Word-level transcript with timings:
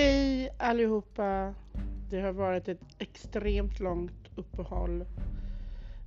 Hej 0.00 0.50
allihopa! 0.58 1.54
Det 2.10 2.20
har 2.20 2.32
varit 2.32 2.68
ett 2.68 2.80
extremt 2.98 3.80
långt 3.80 4.28
uppehåll. 4.36 5.04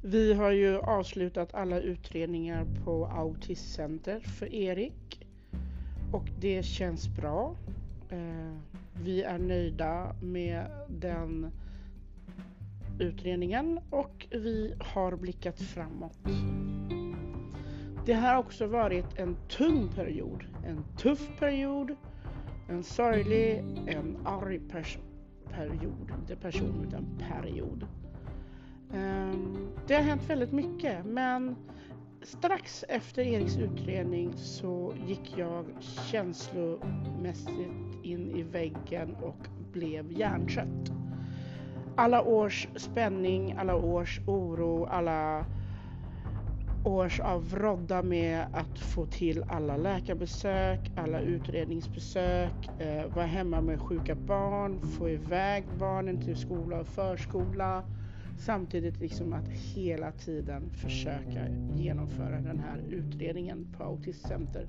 Vi 0.01 0.33
har 0.33 0.51
ju 0.51 0.77
avslutat 0.77 1.54
alla 1.54 1.79
utredningar 1.79 2.65
på 2.85 3.05
Autismcenter 3.05 4.19
för 4.19 4.53
Erik 4.53 5.27
och 6.11 6.29
det 6.39 6.64
känns 6.64 7.07
bra. 7.07 7.55
Eh, 8.09 8.57
vi 9.04 9.23
är 9.23 9.37
nöjda 9.37 10.15
med 10.21 10.65
den 10.89 11.51
utredningen 13.00 13.79
och 13.89 14.28
vi 14.32 14.75
har 14.79 15.15
blickat 15.15 15.61
framåt. 15.61 16.19
Det 18.05 18.14
har 18.14 18.37
också 18.37 18.68
varit 18.68 19.19
en 19.19 19.36
tung 19.50 19.87
period, 19.96 20.43
en 20.65 20.83
tuff 20.97 21.39
period 21.39 21.96
en 22.67 22.83
sorglig, 22.83 23.63
en 23.87 24.17
arg 24.25 24.59
pers 24.59 24.97
period. 25.49 26.11
Inte 26.19 26.35
person, 26.35 26.86
utan 26.87 27.05
period. 27.29 27.87
Um, 28.93 29.67
det 29.87 29.95
har 29.95 30.01
hänt 30.01 30.29
väldigt 30.29 30.51
mycket, 30.51 31.05
men 31.05 31.55
strax 32.22 32.86
efter 32.89 33.22
Eriks 33.22 33.58
utredning 33.58 34.33
så 34.36 34.94
gick 35.08 35.33
jag 35.38 35.66
känslomässigt 35.81 38.03
in 38.03 38.31
i 38.31 38.44
väggen 38.44 39.16
och 39.22 39.47
blev 39.72 40.11
hjärntrött. 40.11 40.91
Alla 41.95 42.23
års 42.23 42.67
spänning, 42.75 43.55
alla 43.58 43.75
års 43.75 44.19
oro, 44.27 44.86
alla 44.86 45.45
års 46.83 47.19
av 47.19 47.55
rodda 47.55 48.03
med 48.03 48.45
att 48.53 48.80
få 48.80 49.05
till 49.05 49.44
alla 49.47 49.78
läkarbesök, 49.78 50.80
alla 50.95 51.19
utredningsbesök, 51.19 52.69
eh, 52.80 53.16
vara 53.16 53.26
hemma 53.26 53.62
med 53.62 53.81
sjuka 53.81 54.16
barn, 54.16 54.80
få 54.81 55.09
iväg 55.09 55.64
barnen 55.80 56.22
till 56.22 56.36
skola 56.36 56.80
och 56.80 56.88
förskola. 56.88 57.84
Samtidigt 58.39 59.00
liksom 59.00 59.34
att 59.34 59.48
hela 59.48 60.11
tiden 60.11 60.70
försöka 60.70 61.48
genomföra 61.76 62.42
den 62.42 62.59
här 62.59 62.81
utredningen 62.89 63.76
på 63.78 63.84
Autismcenter. 63.84 64.67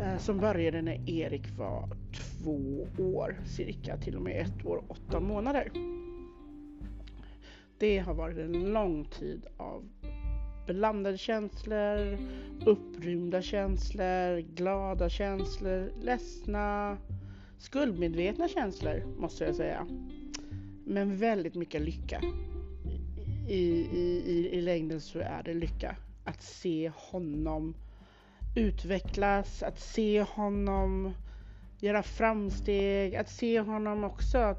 Eh, 0.00 0.18
som 0.18 0.38
började 0.38 0.82
när 0.82 1.10
Erik 1.10 1.58
var 1.58 1.88
två 2.12 2.86
år, 2.98 3.40
cirka 3.44 3.96
till 3.96 4.16
och 4.16 4.22
med 4.22 4.40
ett 4.40 4.66
år 4.66 4.76
och 4.76 4.90
åtta 4.90 5.20
månader. 5.20 5.70
Det 7.78 7.98
har 7.98 8.14
varit 8.14 8.38
en 8.38 8.72
lång 8.72 9.04
tid 9.04 9.46
av 9.56 9.88
blandade 10.66 11.18
känslor, 11.18 12.18
upprymda 12.66 13.42
känslor, 13.42 14.40
glada 14.40 15.08
känslor, 15.08 15.92
ledsna, 16.02 16.98
skuldmedvetna 17.58 18.48
känslor 18.48 19.04
måste 19.18 19.44
jag 19.44 19.54
säga. 19.54 19.86
Men 20.86 21.16
väldigt 21.16 21.54
mycket 21.54 21.80
lycka. 21.82 22.22
I, 23.48 23.62
i, 23.92 24.22
i, 24.26 24.48
i 24.52 24.60
längden 24.60 25.00
så 25.00 25.18
är 25.18 25.42
det 25.44 25.54
lycka. 25.54 25.96
Att 26.24 26.42
se 26.42 26.92
honom 26.94 27.74
utvecklas, 28.56 29.62
att 29.62 29.80
se 29.80 30.22
honom 30.22 31.14
göra 31.80 32.02
framsteg, 32.02 33.16
att 33.16 33.28
se 33.28 33.60
honom 33.60 34.04
också 34.04 34.56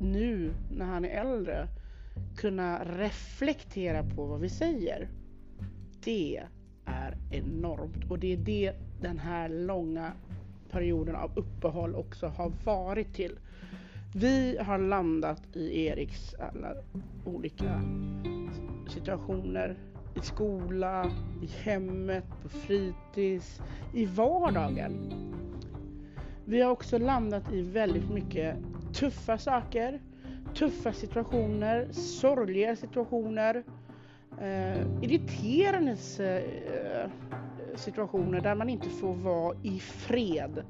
nu 0.00 0.54
när 0.70 0.84
han 0.84 1.04
är 1.04 1.08
äldre 1.08 1.68
kunna 2.36 2.84
reflektera 2.84 4.02
på 4.02 4.24
vad 4.24 4.40
vi 4.40 4.48
säger. 4.48 5.08
Det 6.04 6.42
är 6.84 7.16
enormt 7.30 8.10
och 8.10 8.18
det 8.18 8.32
är 8.32 8.36
det 8.36 8.72
den 9.00 9.18
här 9.18 9.48
långa 9.48 10.12
perioden 10.70 11.16
av 11.16 11.30
uppehåll 11.34 11.94
också 11.94 12.26
har 12.26 12.52
varit 12.64 13.14
till. 13.14 13.38
Vi 14.14 14.58
har 14.58 14.78
landat 14.78 15.42
i 15.56 15.86
Eriks 15.86 16.34
alla 16.34 16.74
olika 17.24 17.82
situationer. 18.88 19.76
I 20.16 20.20
skola, 20.20 21.10
i 21.42 21.46
hemmet, 21.46 22.24
på 22.42 22.48
fritids, 22.48 23.60
i 23.94 24.06
vardagen. 24.06 25.12
Vi 26.44 26.60
har 26.60 26.70
också 26.70 26.98
landat 26.98 27.52
i 27.52 27.62
väldigt 27.62 28.10
mycket 28.10 28.56
tuffa 28.92 29.38
saker 29.38 30.00
tuffa 30.58 30.92
situationer, 30.92 31.88
sorgliga 31.92 32.76
situationer, 32.76 33.62
eh, 34.40 34.80
irriterande 35.02 35.96
eh, 36.18 37.10
situationer 37.74 38.40
där 38.40 38.54
man 38.54 38.68
inte 38.68 38.88
får 38.90 39.14
vara 39.14 39.56
i 39.62 39.78
fred. 39.78 40.62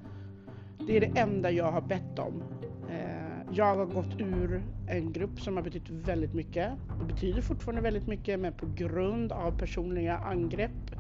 Det 0.87 0.97
är 0.97 1.01
det 1.01 1.21
enda 1.21 1.51
jag 1.51 1.73
har 1.73 1.81
bett 1.81 2.19
om. 2.19 2.43
Eh, 2.91 3.27
jag 3.53 3.77
har 3.77 3.87
gått 3.87 4.21
ur 4.21 4.63
en 4.89 5.13
grupp 5.13 5.41
som 5.41 5.57
har 5.57 5.63
betytt 5.65 5.91
väldigt 5.91 6.35
mycket. 6.35 6.73
Det 7.01 7.05
betyder 7.15 7.43
fortfarande 7.43 7.83
väldigt 7.83 8.07
mycket 8.07 8.41
men 8.41 8.53
på 8.53 8.67
grund 8.75 9.33
av 9.33 9.59
personliga 9.59 10.17
angrepp 10.17 10.96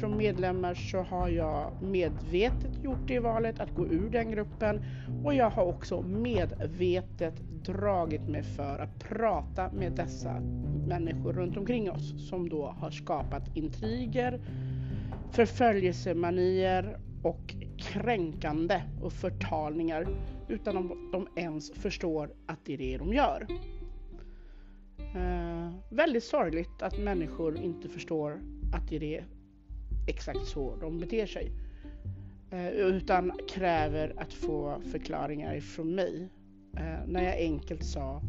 från 0.00 0.16
medlemmar 0.16 0.74
så 0.74 0.98
har 1.02 1.28
jag 1.28 1.72
medvetet 1.82 2.84
gjort 2.84 3.06
det 3.06 3.20
valet 3.20 3.60
att 3.60 3.74
gå 3.74 3.86
ur 3.86 4.10
den 4.10 4.30
gruppen 4.30 4.84
och 5.24 5.34
jag 5.34 5.50
har 5.50 5.64
också 5.64 6.02
medvetet 6.02 7.34
dragit 7.64 8.28
mig 8.28 8.42
för 8.42 8.78
att 8.78 8.98
prata 8.98 9.70
med 9.72 9.92
dessa 9.92 10.40
människor 10.86 11.32
runt 11.32 11.56
omkring 11.56 11.90
oss 11.90 12.28
som 12.28 12.48
då 12.48 12.66
har 12.66 12.90
skapat 12.90 13.56
intriger, 13.56 14.40
förföljelsemanier 15.30 16.98
och 17.22 17.54
kränkande 17.78 18.82
och 19.02 19.12
förtalningar 19.12 20.08
utan 20.48 20.76
att 20.76 21.12
de 21.12 21.28
ens 21.36 21.70
förstår 21.70 22.30
att 22.46 22.58
det 22.64 22.74
är 22.74 22.78
det 22.78 22.98
de 22.98 23.12
gör. 23.12 23.46
Eh, 24.98 25.72
väldigt 25.90 26.24
sorgligt 26.24 26.82
att 26.82 26.98
människor 26.98 27.56
inte 27.56 27.88
förstår 27.88 28.40
att 28.72 28.88
det 28.88 28.96
är 28.96 29.00
det 29.00 29.24
exakt 30.06 30.46
så 30.46 30.76
de 30.80 30.98
beter 30.98 31.26
sig. 31.26 31.52
Eh, 32.50 32.68
utan 32.68 33.32
kräver 33.48 34.14
att 34.16 34.32
få 34.32 34.80
förklaringar 34.92 35.54
ifrån 35.54 35.94
mig 35.94 36.28
eh, 36.76 37.06
när 37.06 37.22
jag 37.22 37.36
enkelt 37.36 37.84
sa 37.84 38.22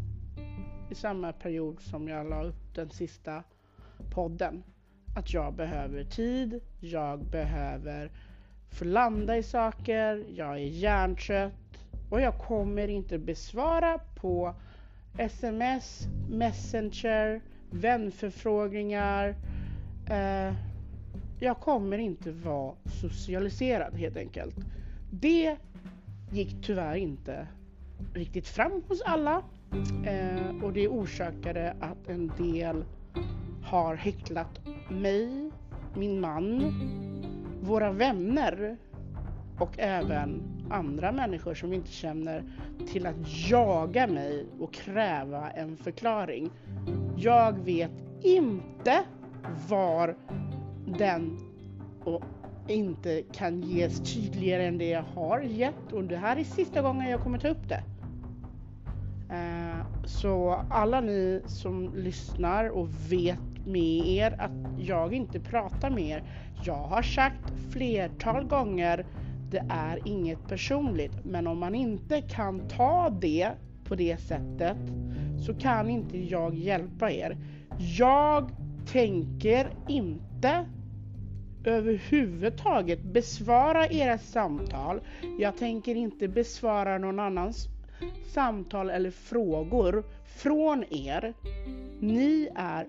i 0.91 0.95
samma 0.95 1.33
period 1.33 1.81
som 1.81 2.07
jag 2.07 2.29
la 2.29 2.43
upp 2.43 2.75
den 2.75 2.89
sista 2.89 3.43
podden 4.13 4.63
att 5.15 5.33
jag 5.33 5.53
behöver 5.53 6.03
tid, 6.03 6.59
jag 6.79 7.25
behöver 7.25 8.11
få 8.69 8.85
landa 8.85 9.37
i 9.37 9.43
saker, 9.43 10.25
jag 10.35 10.53
är 10.53 10.57
hjärntrött 10.57 11.53
och 12.09 12.21
jag 12.21 12.37
kommer 12.37 12.87
inte 12.87 13.17
besvara 13.19 13.99
på 14.15 14.55
sms, 15.17 16.07
messenger, 16.29 17.41
vänförfrågningar. 17.71 19.35
Eh, 20.09 20.53
jag 21.39 21.59
kommer 21.59 21.97
inte 21.97 22.31
vara 22.31 22.73
socialiserad 23.01 23.95
helt 23.95 24.17
enkelt. 24.17 24.55
Det 25.11 25.57
gick 26.31 26.65
tyvärr 26.65 26.95
inte 26.95 27.47
riktigt 28.13 28.47
fram 28.47 28.81
hos 28.87 29.01
alla 29.01 29.41
eh, 30.05 30.63
och 30.63 30.73
det 30.73 30.87
orsakade 30.87 31.75
att 31.79 32.09
en 32.09 32.31
del 32.37 32.85
har 33.63 33.95
häcklat 33.95 34.59
mig, 34.89 35.51
min 35.95 36.19
man, 36.21 36.73
våra 37.61 37.91
vänner 37.91 38.77
och 39.59 39.79
även 39.79 40.41
andra 40.69 41.11
människor 41.11 41.53
som 41.53 41.73
inte 41.73 41.91
känner 41.91 42.43
till 42.91 43.05
att 43.05 43.49
jaga 43.49 44.07
mig 44.07 44.45
och 44.59 44.73
kräva 44.73 45.51
en 45.51 45.77
förklaring. 45.77 46.49
Jag 47.17 47.59
vet 47.59 47.91
inte 48.21 49.03
var 49.69 50.15
den 50.87 51.37
och 52.03 52.23
inte 52.67 53.23
kan 53.33 53.61
ges 53.61 54.13
tydligare 54.13 54.65
än 54.65 54.77
det 54.77 54.89
jag 54.89 55.03
har 55.03 55.41
gett 55.41 55.93
och 55.93 56.03
det 56.03 56.17
här 56.17 56.37
är 56.37 56.43
sista 56.43 56.81
gången 56.81 57.09
jag 57.09 57.23
kommer 57.23 57.39
ta 57.39 57.47
upp 57.47 57.69
det. 57.69 57.83
Eh, 59.29 60.05
så 60.05 60.63
alla 60.69 61.01
ni 61.01 61.41
som 61.45 61.95
lyssnar 61.95 62.69
och 62.69 62.89
vet 63.11 63.65
med 63.65 64.07
er 64.07 64.35
att 64.39 64.79
jag 64.79 65.13
inte 65.13 65.39
pratar 65.39 65.89
med 65.89 66.09
er. 66.09 66.23
Jag 66.63 66.83
har 66.83 67.01
sagt 67.01 67.53
flertal 67.71 68.47
gånger 68.47 69.05
det 69.51 69.63
är 69.69 69.99
inget 70.05 70.47
personligt 70.47 71.25
men 71.25 71.47
om 71.47 71.59
man 71.59 71.75
inte 71.75 72.21
kan 72.21 72.67
ta 72.67 73.09
det 73.09 73.51
på 73.83 73.95
det 73.95 74.17
sättet 74.17 74.77
så 75.45 75.53
kan 75.53 75.89
inte 75.89 76.17
jag 76.17 76.55
hjälpa 76.55 77.11
er. 77.11 77.37
Jag 77.97 78.51
tänker 78.91 79.69
inte 79.87 80.65
överhuvudtaget 81.67 83.03
besvara 83.03 83.87
era 83.87 84.17
samtal. 84.17 85.01
Jag 85.39 85.57
tänker 85.57 85.95
inte 85.95 86.27
besvara 86.27 86.97
någon 86.97 87.19
annans 87.19 87.67
samtal 88.33 88.89
eller 88.89 89.11
frågor 89.11 90.03
från 90.25 90.83
er. 90.89 91.33
Ni 91.99 92.49
är 92.55 92.87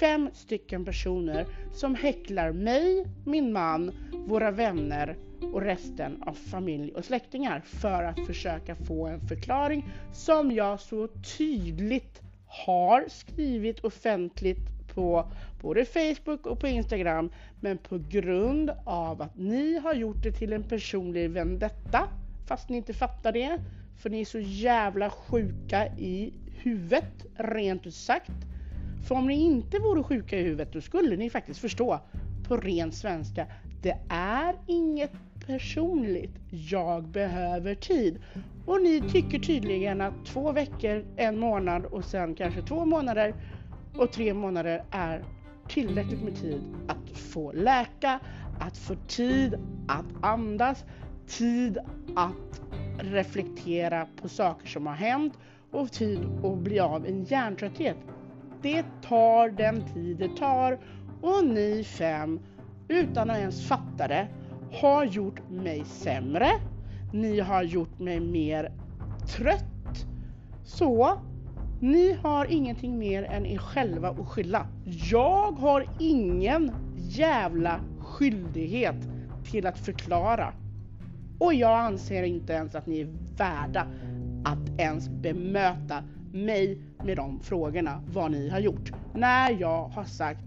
fem 0.00 0.30
stycken 0.32 0.84
personer 0.84 1.46
som 1.72 1.94
häcklar 1.94 2.52
mig, 2.52 3.06
min 3.26 3.52
man, 3.52 3.92
våra 4.26 4.50
vänner 4.50 5.16
och 5.52 5.62
resten 5.62 6.22
av 6.22 6.32
familj 6.32 6.92
och 6.92 7.04
släktingar 7.04 7.60
för 7.60 8.04
att 8.04 8.26
försöka 8.26 8.74
få 8.74 9.06
en 9.06 9.20
förklaring 9.20 9.84
som 10.12 10.52
jag 10.52 10.80
så 10.80 11.08
tydligt 11.38 12.20
har 12.46 13.04
skrivit 13.08 13.80
offentligt 13.80 14.73
på 14.94 15.26
både 15.60 15.84
Facebook 15.84 16.46
och 16.46 16.60
på 16.60 16.66
Instagram. 16.68 17.30
Men 17.60 17.78
på 17.78 18.00
grund 18.08 18.70
av 18.84 19.22
att 19.22 19.36
ni 19.36 19.78
har 19.78 19.94
gjort 19.94 20.22
det 20.22 20.32
till 20.32 20.52
en 20.52 20.62
personlig 20.62 21.30
vendetta, 21.30 22.08
fast 22.46 22.68
ni 22.68 22.76
inte 22.76 22.94
fattar 22.94 23.32
det, 23.32 23.58
för 23.98 24.10
ni 24.10 24.20
är 24.20 24.24
så 24.24 24.38
jävla 24.40 25.10
sjuka 25.10 25.86
i 25.86 26.32
huvudet, 26.56 27.26
rent 27.34 27.86
ut 27.86 27.94
sagt. 27.94 28.30
För 29.08 29.14
om 29.14 29.26
ni 29.26 29.34
inte 29.34 29.78
vore 29.78 30.02
sjuka 30.02 30.38
i 30.38 30.42
huvudet, 30.42 30.72
då 30.72 30.80
skulle 30.80 31.16
ni 31.16 31.30
faktiskt 31.30 31.60
förstå 31.60 32.00
på 32.48 32.56
ren 32.56 32.92
svenska. 32.92 33.46
Det 33.82 33.96
är 34.08 34.54
inget 34.66 35.12
personligt. 35.46 36.30
Jag 36.50 37.04
behöver 37.04 37.74
tid. 37.74 38.18
Och 38.66 38.82
ni 38.82 39.02
tycker 39.10 39.38
tydligen 39.38 40.00
att 40.00 40.26
två 40.26 40.52
veckor, 40.52 41.04
en 41.16 41.38
månad 41.38 41.84
och 41.84 42.04
sen 42.04 42.34
kanske 42.34 42.62
två 42.62 42.84
månader 42.84 43.34
och 43.96 44.12
tre 44.12 44.34
månader 44.34 44.82
är 44.90 45.24
tillräckligt 45.68 46.22
med 46.22 46.36
tid 46.36 46.62
att 46.88 47.18
få 47.18 47.52
läka, 47.52 48.20
att 48.60 48.76
få 48.78 48.94
tid 48.94 49.54
att 49.88 50.06
andas, 50.20 50.84
tid 51.26 51.78
att 52.16 52.60
reflektera 52.98 54.06
på 54.22 54.28
saker 54.28 54.66
som 54.68 54.86
har 54.86 54.94
hänt 54.94 55.38
och 55.70 55.92
tid 55.92 56.44
att 56.44 56.58
bli 56.58 56.80
av 56.80 57.06
en 57.06 57.24
hjärntrötthet. 57.24 57.96
Det 58.62 58.84
tar 59.02 59.48
den 59.48 59.94
tid 59.94 60.16
det 60.16 60.36
tar 60.36 60.78
och 61.20 61.46
ni 61.46 61.84
fem, 61.84 62.40
utan 62.88 63.30
att 63.30 63.38
ens 63.38 63.68
fatta 63.68 64.08
det, 64.08 64.28
har 64.72 65.04
gjort 65.04 65.48
mig 65.50 65.84
sämre. 65.84 66.48
Ni 67.12 67.40
har 67.40 67.62
gjort 67.62 67.98
mig 67.98 68.20
mer 68.20 68.72
trött. 69.26 70.06
Så 70.64 71.18
ni 71.84 72.16
har 72.22 72.46
ingenting 72.46 72.98
mer 72.98 73.22
än 73.22 73.46
er 73.46 73.58
själva 73.58 74.08
att 74.08 74.26
skylla. 74.26 74.66
Jag 75.10 75.52
har 75.52 75.86
ingen 75.98 76.72
jävla 76.96 77.80
skyldighet 78.00 78.96
till 79.50 79.66
att 79.66 79.78
förklara. 79.78 80.52
Och 81.38 81.54
jag 81.54 81.78
anser 81.78 82.22
inte 82.22 82.52
ens 82.52 82.74
att 82.74 82.86
ni 82.86 83.00
är 83.00 83.08
värda 83.36 83.86
att 84.44 84.80
ens 84.80 85.08
bemöta 85.08 86.04
mig 86.32 86.78
med 87.04 87.16
de 87.16 87.40
frågorna, 87.40 88.02
vad 88.06 88.30
ni 88.30 88.48
har 88.48 88.58
gjort. 88.60 88.92
När 89.14 89.60
jag 89.60 89.84
har 89.88 90.04
sagt 90.04 90.44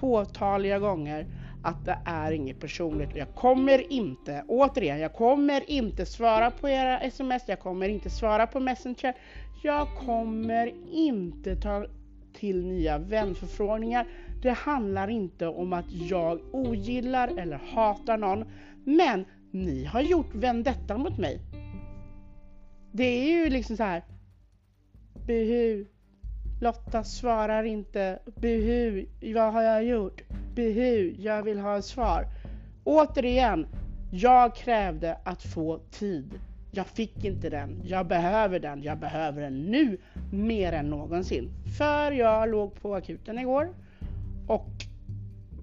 påtaliga 0.00 0.78
gånger 0.78 1.26
att 1.62 1.84
det 1.84 1.98
är 2.04 2.32
inget 2.32 2.60
personligt. 2.60 3.16
Jag 3.16 3.34
kommer 3.34 3.92
inte, 3.92 4.44
återigen, 4.48 4.98
jag 5.00 5.12
kommer 5.14 5.70
inte 5.70 6.06
svara 6.06 6.50
på 6.50 6.68
era 6.68 7.00
sms, 7.00 7.42
jag 7.46 7.60
kommer 7.60 7.88
inte 7.88 8.10
svara 8.10 8.46
på 8.46 8.60
messenger, 8.60 9.14
jag 9.62 9.88
kommer 9.94 10.74
inte 10.92 11.56
ta 11.56 11.86
till 12.32 12.66
nya 12.66 12.98
vänförfrågningar. 12.98 14.06
Det 14.42 14.50
handlar 14.50 15.08
inte 15.08 15.46
om 15.46 15.72
att 15.72 15.90
jag 15.90 16.40
ogillar 16.52 17.28
eller 17.38 17.56
hatar 17.56 18.18
någon, 18.18 18.44
men 18.84 19.24
ni 19.50 19.84
har 19.84 20.00
gjort 20.00 20.34
vendetta 20.34 20.98
mot 20.98 21.18
mig. 21.18 21.40
Det 22.92 23.04
är 23.04 23.44
ju 23.44 23.50
liksom 23.50 23.76
så 23.76 23.82
här. 23.82 24.04
Buhu. 25.26 25.86
Lotta 26.60 27.04
svarar 27.04 27.64
inte. 27.64 28.18
Buhu. 28.36 29.06
Vad 29.34 29.52
har 29.52 29.62
jag 29.62 29.84
gjort? 29.84 30.22
Buhu. 30.54 31.14
Jag 31.18 31.42
vill 31.42 31.58
ha 31.58 31.78
ett 31.78 31.84
svar. 31.84 32.24
Återigen. 32.84 33.66
Jag 34.12 34.56
krävde 34.56 35.18
att 35.24 35.42
få 35.42 35.78
tid. 35.78 36.40
Jag 36.70 36.86
fick 36.86 37.24
inte 37.24 37.50
den. 37.50 37.82
Jag 37.84 38.06
behöver 38.06 38.58
den. 38.60 38.82
Jag 38.82 38.98
behöver 38.98 39.42
den 39.42 39.62
nu 39.62 39.98
mer 40.32 40.72
än 40.72 40.90
någonsin. 40.90 41.50
För 41.78 42.12
jag 42.12 42.50
låg 42.50 42.74
på 42.74 42.94
akuten 42.94 43.38
igår 43.38 43.74
och 44.46 44.70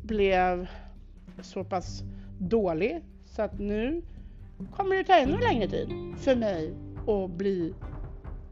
blev 0.03 0.67
så 1.41 1.63
pass 1.63 2.03
dålig 2.39 3.01
så 3.25 3.41
att 3.41 3.59
nu 3.59 4.01
kommer 4.71 4.95
det 4.95 5.03
ta 5.03 5.13
ännu 5.13 5.37
längre 5.37 5.67
tid 5.67 5.89
för 6.17 6.35
mig 6.35 6.73
att 7.07 7.31
bli 7.31 7.73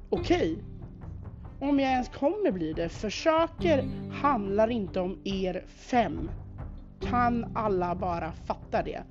okej. 0.10 0.54
Okay. 0.54 0.64
Om 1.70 1.80
jag 1.80 1.92
ens 1.92 2.10
kommer 2.10 2.52
bli 2.52 2.74
det. 2.74 2.90
För 2.90 3.10
saker 3.10 3.84
handlar 4.12 4.68
inte 4.68 5.00
om 5.00 5.20
er 5.24 5.64
fem. 5.68 6.30
Kan 7.02 7.52
alla 7.56 7.96
bara 7.96 8.32
fatta 8.32 8.84
det? 8.84 9.04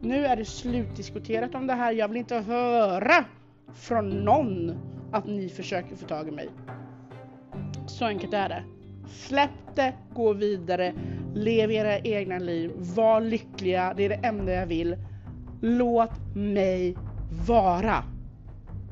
Nu 0.00 0.26
är 0.26 0.36
det 0.36 0.44
slutdiskuterat 0.44 1.54
om 1.54 1.66
det 1.66 1.74
här. 1.74 1.92
Jag 1.92 2.08
vill 2.08 2.16
inte 2.16 2.36
höra 2.36 3.24
från 3.74 4.10
någon 4.10 4.78
att 5.12 5.26
ni 5.26 5.48
försöker 5.48 5.96
få 5.96 6.06
tag 6.06 6.28
i 6.28 6.30
mig. 6.30 6.48
Så 7.86 8.04
enkelt 8.04 8.34
är 8.34 8.48
det. 8.48 8.64
Släpp 9.08 9.74
det, 9.74 9.94
gå 10.14 10.32
vidare, 10.32 10.94
lev 11.34 11.70
era 11.70 11.98
egna 11.98 12.38
liv, 12.38 12.72
var 12.76 13.20
lyckliga, 13.20 13.94
det 13.96 14.04
är 14.04 14.08
det 14.08 14.20
enda 14.26 14.52
jag 14.52 14.66
vill. 14.66 14.96
Låt 15.60 16.34
mig 16.34 16.96
vara. 17.46 18.04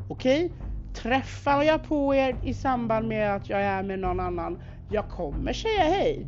Okej? 0.09 0.44
Okay? 0.44 0.59
Träffar 0.94 1.62
jag 1.62 1.85
på 1.85 2.14
er 2.14 2.37
i 2.44 2.55
samband 2.55 3.09
med 3.09 3.35
att 3.35 3.49
jag 3.49 3.62
är 3.62 3.82
med 3.82 3.99
någon 3.99 4.20
annan, 4.20 4.59
jag 4.91 5.09
kommer 5.09 5.52
säga 5.52 5.82
hej. 5.82 6.26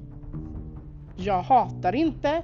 Jag 1.16 1.42
hatar 1.42 1.94
inte, 1.94 2.42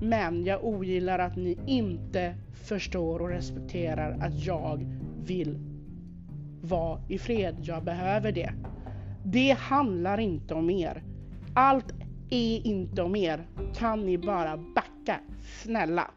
men 0.00 0.44
jag 0.44 0.64
ogillar 0.64 1.18
att 1.18 1.36
ni 1.36 1.58
inte 1.66 2.34
förstår 2.52 3.22
och 3.22 3.28
respekterar 3.28 4.18
att 4.20 4.44
jag 4.46 4.86
vill 5.24 5.58
vara 6.62 7.00
i 7.08 7.18
fred. 7.18 7.56
Jag 7.62 7.84
behöver 7.84 8.32
det. 8.32 8.52
Det 9.24 9.50
handlar 9.50 10.20
inte 10.20 10.54
om 10.54 10.70
er. 10.70 11.02
Allt 11.54 11.92
är 12.30 12.66
inte 12.66 13.02
om 13.02 13.16
er. 13.16 13.46
Kan 13.76 14.06
ni 14.06 14.18
bara 14.18 14.56
backa? 14.56 15.20
Snälla. 15.62 16.10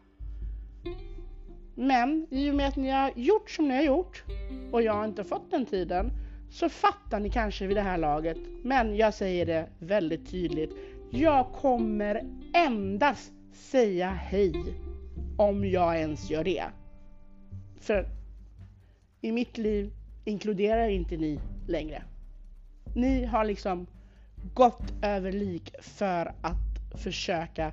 Men 1.74 2.26
i 2.30 2.50
och 2.50 2.54
med 2.54 2.68
att 2.68 2.76
ni 2.76 2.90
har 2.90 3.12
gjort 3.16 3.50
som 3.50 3.68
ni 3.68 3.74
har 3.74 3.82
gjort 3.82 4.24
och 4.72 4.82
jag 4.82 4.92
har 4.92 5.04
inte 5.04 5.24
fått 5.24 5.50
den 5.50 5.66
tiden 5.66 6.10
så 6.50 6.68
fattar 6.68 7.20
ni 7.20 7.30
kanske 7.30 7.66
vid 7.66 7.76
det 7.76 7.82
här 7.82 7.98
laget. 7.98 8.38
Men 8.64 8.96
jag 8.96 9.14
säger 9.14 9.46
det 9.46 9.68
väldigt 9.78 10.30
tydligt. 10.30 10.70
Jag 11.10 11.46
kommer 11.52 12.22
endast 12.54 13.32
säga 13.58 14.10
hej 14.10 14.74
om 15.36 15.64
jag 15.64 16.00
ens 16.00 16.30
gör 16.30 16.44
det. 16.44 16.64
För 17.80 18.08
i 19.20 19.32
mitt 19.32 19.58
liv 19.58 19.92
inkluderar 20.24 20.88
inte 20.88 21.16
ni 21.16 21.40
längre. 21.66 22.02
Ni 22.94 23.24
har 23.24 23.44
liksom 23.44 23.86
gått 24.54 24.92
över 25.02 25.32
lik 25.32 25.74
för 25.80 26.34
att 26.42 27.00
försöka 27.02 27.72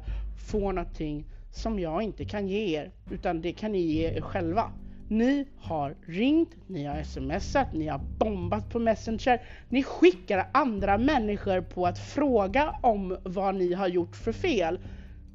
få 0.50 0.72
någonting 0.72 1.26
som 1.52 1.80
jag 1.80 2.02
inte 2.02 2.26
kan 2.26 2.48
ge 2.48 2.80
er, 2.80 2.92
utan 3.12 3.42
det 3.42 3.52
kan 3.52 3.72
ni 3.72 3.80
ge 3.80 4.08
er 4.08 4.22
själva. 4.22 4.72
Ni 5.08 5.48
har 5.58 5.96
ringt, 6.06 6.50
ni 6.68 6.86
har 6.86 7.04
smsat, 7.04 7.74
ni 7.74 7.88
har 7.88 8.02
bombat 8.20 8.70
på 8.70 8.80
Messenger. 8.80 9.42
Ni 9.70 9.84
skickar 9.84 10.50
andra 10.52 10.98
människor 10.98 11.62
på 11.62 11.88
att 11.88 12.00
fråga 12.00 12.76
om 12.82 13.18
vad 13.24 13.56
ni 13.56 13.74
har 13.74 13.88
gjort 13.88 14.16
för 14.16 14.32
fel. 14.32 14.80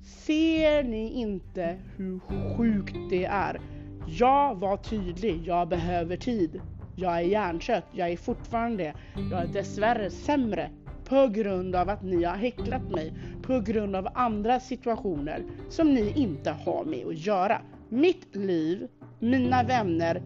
Ser 0.02 0.82
ni 0.82 1.12
inte 1.12 1.78
hur 1.96 2.20
sjukt 2.56 2.96
det 3.10 3.24
är? 3.24 3.60
Jag 4.06 4.54
var 4.60 4.76
tydlig, 4.76 5.42
jag 5.46 5.68
behöver 5.68 6.16
tid. 6.16 6.60
Jag 6.96 7.16
är 7.16 7.20
hjärnkött, 7.20 7.84
jag 7.92 8.10
är 8.10 8.16
fortfarande 8.16 8.84
det. 8.84 8.94
Jag 9.30 9.42
är 9.42 9.46
dessvärre 9.46 10.10
sämre 10.10 10.70
på 11.08 11.26
grund 11.26 11.76
av 11.76 11.88
att 11.88 12.02
ni 12.02 12.24
har 12.24 12.36
häcklat 12.36 12.90
mig, 12.90 13.12
på 13.42 13.60
grund 13.60 13.96
av 13.96 14.08
andra 14.14 14.60
situationer 14.60 15.44
som 15.68 15.94
ni 15.94 16.12
inte 16.16 16.50
har 16.50 16.84
med 16.84 17.06
att 17.06 17.26
göra. 17.26 17.62
Mitt 17.88 18.36
liv, 18.36 18.88
mina 19.18 19.62
vänner 19.62 20.22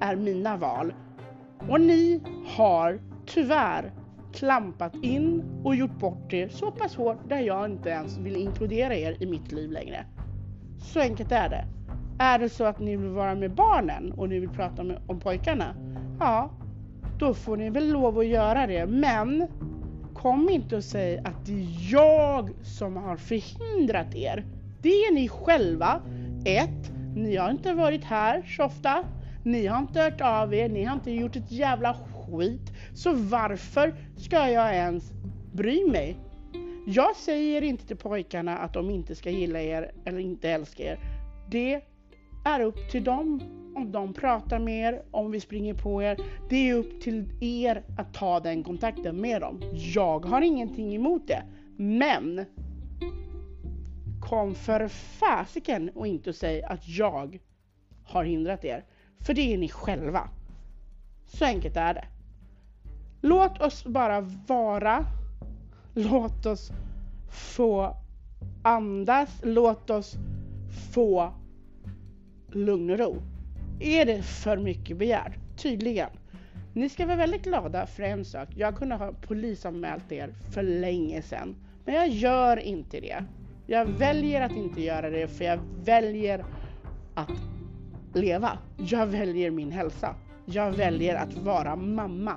är 0.00 0.16
mina 0.16 0.56
val. 0.56 0.94
Och 1.68 1.80
ni 1.80 2.20
har 2.46 3.00
tyvärr 3.26 3.92
klampat 4.34 4.94
in 5.02 5.42
och 5.64 5.76
gjort 5.76 5.98
bort 5.98 6.32
er 6.32 6.48
så 6.48 6.70
pass 6.70 6.96
hårt 6.96 7.28
där 7.28 7.40
jag 7.40 7.70
inte 7.70 7.88
ens 7.88 8.18
vill 8.18 8.36
inkludera 8.36 8.94
er 8.94 9.16
i 9.20 9.26
mitt 9.26 9.52
liv 9.52 9.70
längre. 9.70 10.06
Så 10.78 11.00
enkelt 11.00 11.32
är 11.32 11.48
det. 11.48 11.64
Är 12.18 12.38
det 12.38 12.48
så 12.48 12.64
att 12.64 12.78
ni 12.78 12.96
vill 12.96 13.10
vara 13.10 13.34
med 13.34 13.54
barnen 13.54 14.12
och 14.12 14.28
ni 14.28 14.38
vill 14.38 14.50
prata 14.50 14.82
med, 14.82 14.98
om 15.06 15.20
pojkarna, 15.20 15.74
ja, 16.20 16.50
då 17.18 17.34
får 17.34 17.56
ni 17.56 17.70
väl 17.70 17.92
lov 17.92 18.18
att 18.18 18.26
göra 18.26 18.66
det. 18.66 18.86
Men 18.86 19.46
kom 20.14 20.48
inte 20.48 20.76
och 20.76 20.84
säg 20.84 21.18
att 21.18 21.46
det 21.46 21.52
är 21.52 21.92
jag 21.92 22.50
som 22.62 22.96
har 22.96 23.16
förhindrat 23.16 24.14
er. 24.14 24.44
Det 24.82 24.88
är 24.88 25.14
ni 25.14 25.28
själva. 25.28 26.00
Ett, 26.44 26.92
ni 27.16 27.36
har 27.36 27.50
inte 27.50 27.72
varit 27.72 28.04
här 28.04 28.42
så 28.56 28.64
ofta. 28.64 29.04
Ni 29.42 29.66
har 29.66 29.78
inte 29.78 30.00
hört 30.00 30.20
av 30.20 30.54
er, 30.54 30.68
ni 30.68 30.84
har 30.84 30.94
inte 30.94 31.10
gjort 31.10 31.36
ett 31.36 31.52
jävla 31.52 31.94
skit. 32.26 32.72
Så 32.94 33.12
varför 33.14 33.94
ska 34.16 34.50
jag 34.50 34.74
ens 34.74 35.12
bry 35.52 35.90
mig. 35.90 36.16
Jag 36.86 37.16
säger 37.16 37.62
inte 37.62 37.86
till 37.86 37.96
pojkarna 37.96 38.58
att 38.58 38.72
de 38.72 38.90
inte 38.90 39.14
ska 39.14 39.30
gilla 39.30 39.60
er 39.60 39.92
eller 40.04 40.18
inte 40.18 40.50
älska 40.50 40.82
er. 40.82 40.98
Det 41.50 41.80
är 42.44 42.60
upp 42.60 42.90
till 42.90 43.04
dem 43.04 43.40
om 43.76 43.92
de 43.92 44.14
pratar 44.14 44.58
med 44.58 44.94
er, 44.94 45.02
om 45.10 45.30
vi 45.30 45.40
springer 45.40 45.74
på 45.74 46.02
er. 46.02 46.16
Det 46.48 46.70
är 46.70 46.74
upp 46.74 47.00
till 47.00 47.28
er 47.40 47.82
att 47.98 48.14
ta 48.14 48.40
den 48.40 48.64
kontakten 48.64 49.20
med 49.20 49.40
dem. 49.40 49.60
Jag 49.94 50.24
har 50.24 50.42
ingenting 50.42 50.94
emot 50.94 51.28
det. 51.28 51.42
Men 51.76 52.44
kom 54.20 54.54
för 54.54 54.88
fasiken 54.88 55.90
och 55.94 56.06
inte 56.06 56.32
säg 56.32 56.62
att 56.62 56.88
jag 56.88 57.38
har 58.04 58.24
hindrat 58.24 58.64
er. 58.64 58.84
För 59.20 59.34
det 59.34 59.54
är 59.54 59.58
ni 59.58 59.68
själva. 59.68 60.28
Så 61.26 61.44
enkelt 61.44 61.76
är 61.76 61.94
det. 61.94 62.04
Låt 63.26 63.60
oss 63.60 63.84
bara 63.84 64.20
vara. 64.46 65.06
Låt 65.94 66.46
oss 66.46 66.70
få 67.30 67.96
andas. 68.62 69.40
Låt 69.42 69.90
oss 69.90 70.16
få 70.94 71.32
lugn 72.52 72.90
och 72.90 72.98
ro. 72.98 73.22
Är 73.80 74.06
det 74.06 74.22
för 74.22 74.56
mycket 74.56 74.96
begärt? 74.96 75.32
Tydligen. 75.56 76.10
Ni 76.72 76.88
ska 76.88 77.06
vara 77.06 77.16
väldigt 77.16 77.42
glada 77.42 77.86
för 77.86 78.02
en 78.02 78.24
sak. 78.24 78.48
Jag 78.56 78.76
kunde 78.76 78.94
ha 78.94 79.12
polisanmält 79.12 80.12
er 80.12 80.34
för 80.54 80.62
länge 80.62 81.22
sedan. 81.22 81.56
Men 81.84 81.94
jag 81.94 82.08
gör 82.08 82.56
inte 82.56 83.00
det. 83.00 83.24
Jag 83.66 83.86
väljer 83.86 84.40
att 84.40 84.56
inte 84.56 84.82
göra 84.82 85.10
det 85.10 85.28
för 85.28 85.44
jag 85.44 85.58
väljer 85.84 86.44
att 87.14 87.30
leva. 88.14 88.58
Jag 88.76 89.06
väljer 89.06 89.50
min 89.50 89.72
hälsa. 89.72 90.14
Jag 90.46 90.72
väljer 90.72 91.16
att 91.16 91.34
vara 91.34 91.76
mamma. 91.76 92.34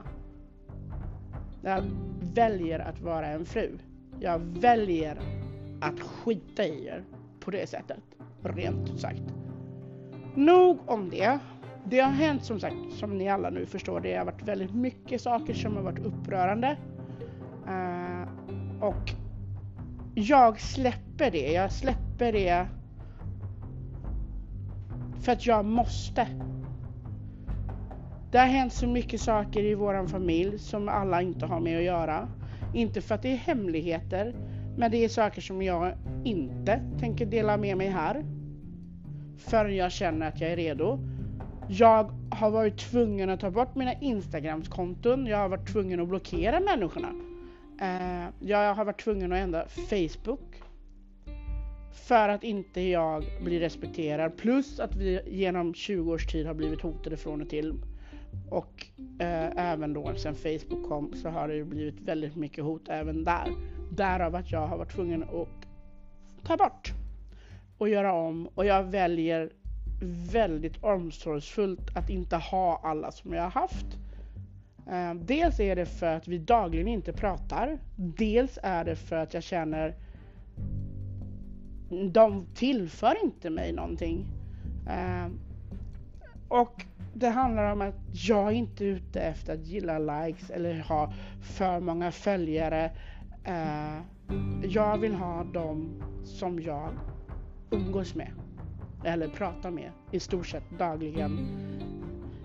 Jag 1.61 1.83
väljer 2.33 2.79
att 2.79 3.01
vara 3.01 3.27
en 3.27 3.45
fru. 3.45 3.77
Jag 4.19 4.39
väljer 4.39 5.19
att 5.81 5.99
skita 5.99 6.65
i 6.65 6.85
er 6.85 7.03
på 7.39 7.51
det 7.51 7.69
sättet. 7.69 8.03
Rent 8.41 8.89
ut 8.89 8.99
sagt. 8.99 9.23
Nog 10.35 10.79
om 10.85 11.09
det. 11.09 11.39
Det 11.85 11.99
har 11.99 12.11
hänt 12.11 12.43
som 12.43 12.59
sagt, 12.59 12.75
som 12.99 13.17
ni 13.17 13.29
alla 13.29 13.49
nu 13.49 13.65
förstår, 13.65 13.99
det 13.99 14.15
har 14.15 14.25
varit 14.25 14.43
väldigt 14.43 14.75
mycket 14.75 15.21
saker 15.21 15.53
som 15.53 15.75
har 15.75 15.83
varit 15.83 16.05
upprörande. 16.05 16.77
Uh, 17.67 18.83
och 18.83 19.13
jag 20.15 20.59
släpper 20.59 21.31
det. 21.31 21.51
Jag 21.51 21.71
släpper 21.71 22.31
det 22.31 22.67
för 25.21 25.31
att 25.31 25.45
jag 25.45 25.65
måste. 25.65 26.27
Det 28.37 28.41
har 28.41 28.47
hänt 28.47 28.73
så 28.73 28.87
mycket 28.87 29.21
saker 29.21 29.63
i 29.63 29.75
våran 29.75 30.07
familj 30.07 30.59
som 30.59 30.89
alla 30.89 31.21
inte 31.21 31.45
har 31.45 31.59
med 31.59 31.77
att 31.77 31.83
göra. 31.83 32.27
Inte 32.73 33.01
för 33.01 33.15
att 33.15 33.21
det 33.21 33.31
är 33.31 33.35
hemligheter, 33.35 34.35
men 34.77 34.91
det 34.91 34.97
är 34.97 35.09
saker 35.09 35.41
som 35.41 35.61
jag 35.61 35.93
inte 36.25 36.81
tänker 36.99 37.25
dela 37.25 37.57
med 37.57 37.77
mig 37.77 37.87
här. 37.87 38.25
Förrän 39.37 39.75
jag 39.75 39.91
känner 39.91 40.27
att 40.27 40.41
jag 40.41 40.51
är 40.51 40.55
redo. 40.55 40.99
Jag 41.67 42.11
har 42.31 42.51
varit 42.51 42.77
tvungen 42.77 43.29
att 43.29 43.39
ta 43.39 43.51
bort 43.51 43.75
mina 43.75 43.93
Instagrams-konton. 43.93 45.25
Jag 45.25 45.37
har 45.37 45.49
varit 45.49 45.67
tvungen 45.67 45.99
att 45.99 46.07
blockera 46.07 46.59
människorna. 46.59 47.09
Eh, 47.81 48.29
jag 48.39 48.73
har 48.75 48.85
varit 48.85 48.99
tvungen 49.03 49.31
att 49.31 49.39
ändra 49.39 49.65
Facebook. 49.67 50.61
För 52.07 52.29
att 52.29 52.43
inte 52.43 52.81
jag 52.81 53.23
blir 53.43 53.59
respekterad. 53.59 54.37
Plus 54.37 54.79
att 54.79 54.95
vi 54.95 55.21
genom 55.27 55.73
20 55.73 56.13
års 56.13 56.27
tid 56.27 56.47
har 56.47 56.53
blivit 56.53 56.81
hotade 56.81 57.17
från 57.17 57.41
och 57.41 57.49
till. 57.49 57.73
Och 58.49 58.85
eh, 59.19 59.71
även 59.71 59.93
då 59.93 60.15
sen 60.15 60.35
Facebook 60.35 60.89
kom 60.89 61.13
så 61.13 61.29
har 61.29 61.47
det 61.47 61.63
blivit 61.63 62.01
väldigt 62.01 62.35
mycket 62.35 62.63
hot 62.63 62.89
även 62.89 63.23
där. 63.23 63.51
Därav 63.91 64.35
att 64.35 64.51
jag 64.51 64.67
har 64.67 64.77
varit 64.77 64.91
tvungen 64.91 65.23
att 65.23 65.47
ta 66.43 66.57
bort 66.57 66.93
och 67.77 67.89
göra 67.89 68.13
om 68.13 68.47
och 68.55 68.65
jag 68.65 68.83
väljer 68.83 69.49
väldigt 70.31 70.83
omsorgsfullt 70.83 71.97
att 71.97 72.09
inte 72.09 72.35
ha 72.35 72.81
alla 72.83 73.11
som 73.11 73.33
jag 73.33 73.43
har 73.43 73.49
haft. 73.49 73.97
Eh, 74.87 75.13
dels 75.13 75.59
är 75.59 75.75
det 75.75 75.85
för 75.85 76.15
att 76.15 76.27
vi 76.27 76.37
dagligen 76.37 76.87
inte 76.87 77.13
pratar. 77.13 77.79
Dels 77.95 78.59
är 78.63 78.85
det 78.85 78.95
för 78.95 79.15
att 79.15 79.33
jag 79.33 79.43
känner 79.43 79.95
de 82.11 82.45
tillför 82.55 83.23
inte 83.23 83.49
mig 83.49 83.71
någonting. 83.73 84.25
Eh, 84.89 85.27
och 86.47 86.85
det 87.19 87.29
handlar 87.29 87.71
om 87.71 87.81
att 87.81 87.95
jag 88.11 88.53
inte 88.53 88.85
är 88.85 88.87
ute 88.87 89.21
efter 89.21 89.53
att 89.53 89.67
gilla 89.67 89.99
likes 89.99 90.49
eller 90.49 90.79
ha 90.79 91.13
för 91.41 91.79
många 91.79 92.11
följare. 92.11 92.91
Uh, 93.47 94.01
jag 94.63 94.97
vill 94.97 95.15
ha 95.15 95.43
dem 95.43 96.03
som 96.23 96.61
jag 96.61 96.89
umgås 97.69 98.15
med 98.15 98.31
eller 99.03 99.27
pratar 99.27 99.71
med 99.71 99.91
i 100.11 100.19
stort 100.19 100.47
sett 100.47 100.69
dagligen. 100.77 101.47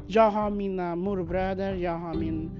Jag 0.07 0.31
har 0.31 0.50
mina 0.50 0.97
morbröder, 0.97 1.75
jag 1.75 1.99
har 1.99 2.14
min 2.14 2.50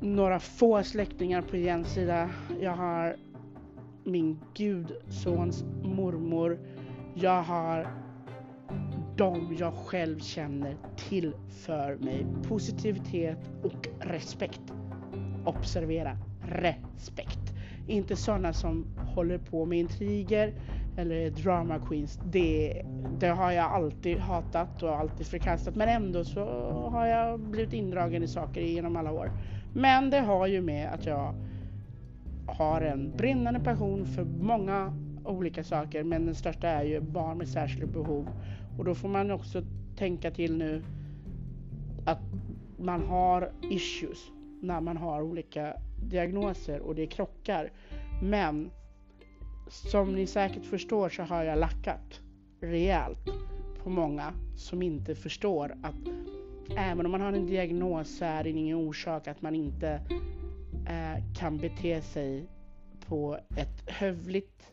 några 0.00 0.40
få 0.40 0.82
släktingar 0.82 1.42
på 1.42 1.56
Jens 1.56 1.88
sida. 1.88 2.30
Jag 2.60 2.76
har 2.76 3.16
min 4.04 4.40
gudsons 4.54 5.64
mormor. 5.82 6.58
Jag 7.14 7.42
har 7.42 7.88
de 9.20 9.56
jag 9.58 9.74
själv 9.74 10.18
känner 10.18 10.76
tillför 10.96 11.96
mig 11.96 12.26
positivitet 12.48 13.38
och 13.62 13.88
respekt. 14.00 14.60
Observera, 15.44 16.16
respekt. 16.48 17.38
Inte 17.86 18.16
sådana 18.16 18.52
som 18.52 18.86
håller 18.96 19.38
på 19.38 19.64
med 19.64 19.78
intriger 19.78 20.54
eller 20.96 21.30
drama 21.30 21.78
queens. 21.78 22.20
Det, 22.24 22.82
det 23.18 23.28
har 23.28 23.52
jag 23.52 23.72
alltid 23.72 24.18
hatat 24.18 24.82
och 24.82 24.98
alltid 24.98 25.26
förkastat. 25.26 25.74
Men 25.74 25.88
ändå 25.88 26.24
så 26.24 26.44
har 26.92 27.06
jag 27.06 27.40
blivit 27.40 27.72
indragen 27.72 28.22
i 28.22 28.28
saker 28.28 28.60
genom 28.60 28.96
alla 28.96 29.12
år. 29.12 29.30
Men 29.74 30.10
det 30.10 30.20
har 30.20 30.46
ju 30.46 30.60
med 30.60 30.92
att 30.92 31.06
jag 31.06 31.34
har 32.46 32.80
en 32.80 33.16
brinnande 33.16 33.60
passion 33.60 34.06
för 34.06 34.24
många 34.24 34.92
olika 35.24 35.64
saker. 35.64 36.04
Men 36.04 36.26
den 36.26 36.34
största 36.34 36.68
är 36.68 36.84
ju 36.84 37.00
barn 37.00 37.38
med 37.38 37.48
särskilda 37.48 37.86
behov. 37.86 38.28
Och 38.80 38.86
då 38.86 38.94
får 38.94 39.08
man 39.08 39.30
också 39.30 39.62
tänka 39.96 40.30
till 40.30 40.56
nu 40.56 40.82
att 42.04 42.20
man 42.78 43.06
har 43.06 43.52
issues 43.62 44.30
när 44.62 44.80
man 44.80 44.96
har 44.96 45.22
olika 45.22 45.76
diagnoser 46.02 46.80
och 46.80 46.94
det 46.94 47.06
krockar. 47.06 47.72
Men 48.22 48.70
som 49.68 50.14
ni 50.14 50.26
säkert 50.26 50.64
förstår 50.64 51.08
så 51.08 51.22
har 51.22 51.44
jag 51.44 51.58
lackat 51.58 52.20
rejält 52.60 53.24
på 53.82 53.90
många 53.90 54.32
som 54.56 54.82
inte 54.82 55.14
förstår 55.14 55.74
att 55.82 56.08
även 56.76 57.06
om 57.06 57.12
man 57.12 57.20
har 57.20 57.32
en 57.32 57.46
diagnos 57.46 58.18
så 58.18 58.24
är 58.24 58.44
det 58.44 58.50
ingen 58.50 58.76
orsak 58.76 59.28
att 59.28 59.42
man 59.42 59.54
inte 59.54 60.00
eh, 60.88 61.34
kan 61.38 61.58
bete 61.58 62.02
sig 62.02 62.46
på 63.06 63.38
ett 63.56 63.90
hövligt, 63.90 64.72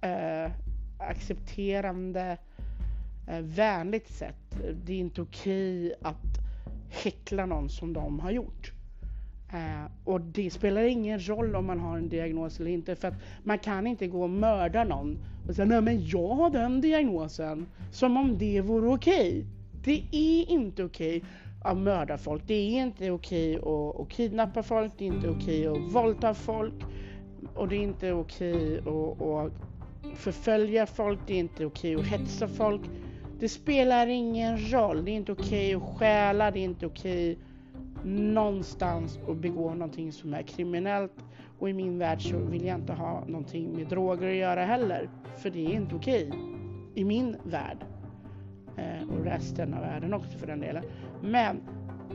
eh, 0.00 0.52
accepterande, 0.98 2.20
eh, 2.32 2.38
Eh, 3.26 3.40
vänligt 3.40 4.08
sätt. 4.08 4.56
Det 4.84 4.92
är 4.92 4.98
inte 4.98 5.22
okej 5.22 5.94
att 6.02 6.38
häckla 6.90 7.46
någon 7.46 7.68
som 7.68 7.92
de 7.92 8.20
har 8.20 8.30
gjort. 8.30 8.72
Uh, 9.54 9.90
och 10.04 10.20
det 10.20 10.50
spelar 10.50 10.82
ingen 10.82 11.28
roll 11.28 11.56
om 11.56 11.66
man 11.66 11.80
har 11.80 11.98
en 11.98 12.08
diagnos 12.08 12.60
eller 12.60 12.70
inte 12.70 12.96
för 12.96 13.08
att 13.08 13.14
man 13.44 13.58
kan 13.58 13.86
inte 13.86 14.06
gå 14.06 14.22
och 14.22 14.30
mörda 14.30 14.84
någon 14.84 15.18
och 15.48 15.54
säga 15.54 15.66
nej 15.66 15.80
men 15.80 16.06
jag 16.06 16.34
har 16.34 16.50
den 16.50 16.80
diagnosen 16.80 17.66
som 17.92 18.16
om 18.16 18.38
det 18.38 18.60
vore 18.60 18.88
okej. 18.88 19.46
Det 19.84 20.02
är 20.12 20.50
inte 20.50 20.84
okej 20.84 21.24
att 21.64 21.76
mörda 21.76 22.18
folk. 22.18 22.42
Det 22.46 22.54
är 22.54 22.82
inte 22.82 23.10
okej 23.10 23.56
att, 23.56 24.00
att 24.00 24.08
kidnappa 24.08 24.62
folk. 24.62 24.92
Det 24.98 25.04
är 25.04 25.08
inte 25.08 25.28
okej 25.28 25.66
att 25.66 25.92
våldta 25.92 26.34
folk 26.34 26.74
och 27.54 27.68
det 27.68 27.76
är 27.76 27.82
inte 27.82 28.12
okej 28.12 28.78
att, 28.78 29.22
att 29.22 29.52
förfölja 30.14 30.86
folk. 30.86 31.18
Det 31.26 31.34
är 31.34 31.38
inte 31.38 31.66
okej 31.66 31.94
att 31.94 32.06
hetsa 32.06 32.48
folk. 32.48 32.82
Det 33.40 33.48
spelar 33.48 34.06
ingen 34.06 34.72
roll. 34.72 35.04
Det 35.04 35.10
är 35.10 35.16
inte 35.16 35.32
okej 35.32 35.74
att 35.74 35.82
stjäla. 35.82 36.50
Det 36.50 36.58
är 36.58 36.64
inte 36.64 36.86
okej 36.86 37.38
någonstans 38.04 39.18
att 39.28 39.36
begå 39.36 39.74
någonting 39.74 40.12
som 40.12 40.34
är 40.34 40.42
kriminellt. 40.42 41.12
Och 41.58 41.70
i 41.70 41.72
min 41.72 41.98
värld 41.98 42.30
så 42.30 42.38
vill 42.38 42.64
jag 42.64 42.78
inte 42.78 42.92
ha 42.92 43.24
någonting 43.26 43.76
med 43.76 43.86
droger 43.86 44.28
att 44.28 44.36
göra 44.36 44.64
heller. 44.64 45.08
För 45.36 45.50
det 45.50 45.66
är 45.66 45.70
inte 45.70 45.94
okej. 45.94 46.32
I 46.94 47.04
min 47.04 47.36
värld. 47.44 47.84
Eh, 48.76 49.08
och 49.08 49.24
resten 49.24 49.74
av 49.74 49.80
världen 49.80 50.14
också 50.14 50.38
för 50.38 50.46
den 50.46 50.60
delen. 50.60 50.84
Men 51.22 51.60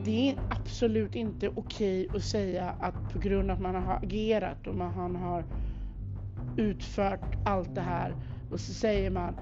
det 0.06 0.30
är 0.30 0.36
absolut 0.50 1.16
inte 1.16 1.50
okej 1.56 2.08
att 2.16 2.24
säga 2.24 2.76
att 2.80 3.14
på 3.14 3.20
grund 3.20 3.52
av 3.52 3.58
att 3.58 3.62
man 3.62 3.76
har 3.76 3.96
agerat 3.96 4.68
och 4.68 4.76
man 4.76 5.16
har 5.16 5.44
utfört 6.58 7.36
allt 7.46 7.76
det 7.76 7.82
här 7.82 8.16
och 8.52 8.60
så 8.60 8.74
säger 8.74 9.10
man 9.10 9.36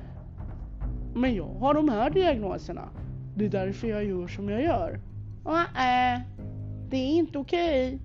men 1.19 1.35
jag 1.35 1.53
har 1.59 1.73
de 1.73 1.89
här 1.89 2.09
diagnoserna. 2.09 2.89
Det 3.35 3.45
är 3.45 3.49
därför 3.49 3.87
jag 3.87 4.05
gör 4.05 4.27
som 4.27 4.49
jag 4.49 4.63
gör. 4.63 4.99
Nej, 5.45 6.21
det 6.89 6.97
är 6.97 7.17
inte 7.17 7.37
okej. 7.37 7.99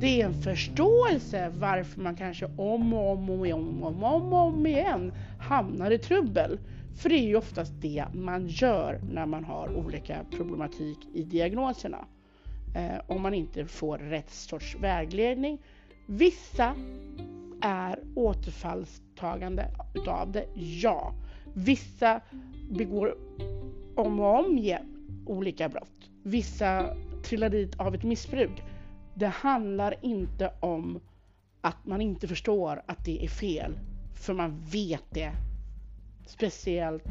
Det 0.00 0.22
är 0.22 0.26
en 0.26 0.42
förståelse 0.42 1.52
varför 1.58 2.00
man 2.00 2.16
kanske 2.16 2.46
om 2.56 2.92
och 2.92 3.12
om 3.12 3.30
och 3.30 3.46
om 3.52 3.82
och 3.82 4.14
om, 4.14 4.32
och 4.32 4.38
om 4.38 4.66
igen 4.66 5.12
hamnar 5.40 5.90
i 5.90 5.98
trubbel. 5.98 6.58
För 6.96 7.08
det 7.08 7.14
är 7.14 7.26
ju 7.26 7.36
oftast 7.36 7.72
det 7.80 8.04
man 8.12 8.46
gör 8.48 9.00
när 9.12 9.26
man 9.26 9.44
har 9.44 9.76
olika 9.76 10.16
problematik 10.36 10.98
i 11.14 11.22
diagnoserna. 11.22 12.04
Eh, 12.76 13.00
om 13.06 13.22
man 13.22 13.34
inte 13.34 13.64
får 13.64 13.98
rätt 13.98 14.30
sorts 14.30 14.76
vägledning. 14.80 15.58
Vissa 16.08 16.74
är 17.60 17.98
återfallstagande 18.14 19.66
utav 19.94 20.32
det, 20.32 20.44
ja. 20.54 21.14
Vissa 21.54 22.20
begår 22.70 23.14
om 23.96 24.20
och 24.20 24.44
om 24.44 24.58
igen 24.58 25.22
olika 25.26 25.68
brott. 25.68 26.10
Vissa 26.22 26.94
trillar 27.22 27.50
dit 27.50 27.80
av 27.80 27.94
ett 27.94 28.02
missbruk. 28.02 28.62
Det 29.14 29.26
handlar 29.26 29.94
inte 30.02 30.50
om 30.60 31.00
att 31.60 31.86
man 31.86 32.00
inte 32.00 32.28
förstår 32.28 32.82
att 32.86 33.04
det 33.04 33.24
är 33.24 33.28
fel, 33.28 33.78
för 34.14 34.34
man 34.34 34.60
vet 34.72 35.04
det. 35.10 35.32
Speciellt 36.26 37.04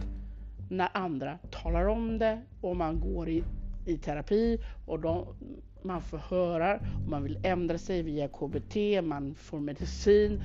när 0.70 0.90
andra 0.94 1.38
talar 1.52 1.88
om 1.88 2.18
det 2.18 2.42
och 2.62 2.76
man 2.76 3.00
går 3.00 3.30
i, 3.30 3.44
i 3.86 3.98
terapi 3.98 4.60
och 4.86 5.00
de, 5.00 5.26
man 5.82 6.02
får 6.02 6.18
höra 6.18 6.76
och 6.76 7.10
man 7.10 7.24
vill 7.24 7.40
ändra 7.44 7.78
sig 7.78 8.04
via 8.04 8.28
KBT, 8.28 8.76
man 9.04 9.36
får 9.36 9.60
medicin, 9.60 10.44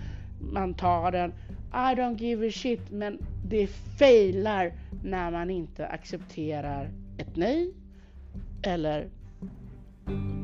man 0.53 0.75
tar 0.75 1.13
den. 1.13 1.33
I 1.75 1.95
don't 1.95 2.17
give 2.17 2.49
a 2.49 2.51
shit, 2.51 2.91
men 2.91 3.19
det 3.45 3.67
failar 3.99 4.73
när 5.05 5.31
man 5.31 5.51
inte 5.51 5.87
accepterar 5.87 6.91
ett 7.19 7.37
nej 7.37 7.75
eller 8.63 9.11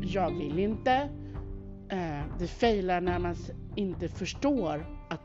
jag 0.02 0.30
vill 0.38 0.58
inte. 0.58 1.08
Eh, 1.88 2.20
det 2.38 2.46
failar 2.46 3.00
när 3.00 3.18
man 3.18 3.34
inte 3.76 4.08
förstår 4.08 4.86
att 5.08 5.20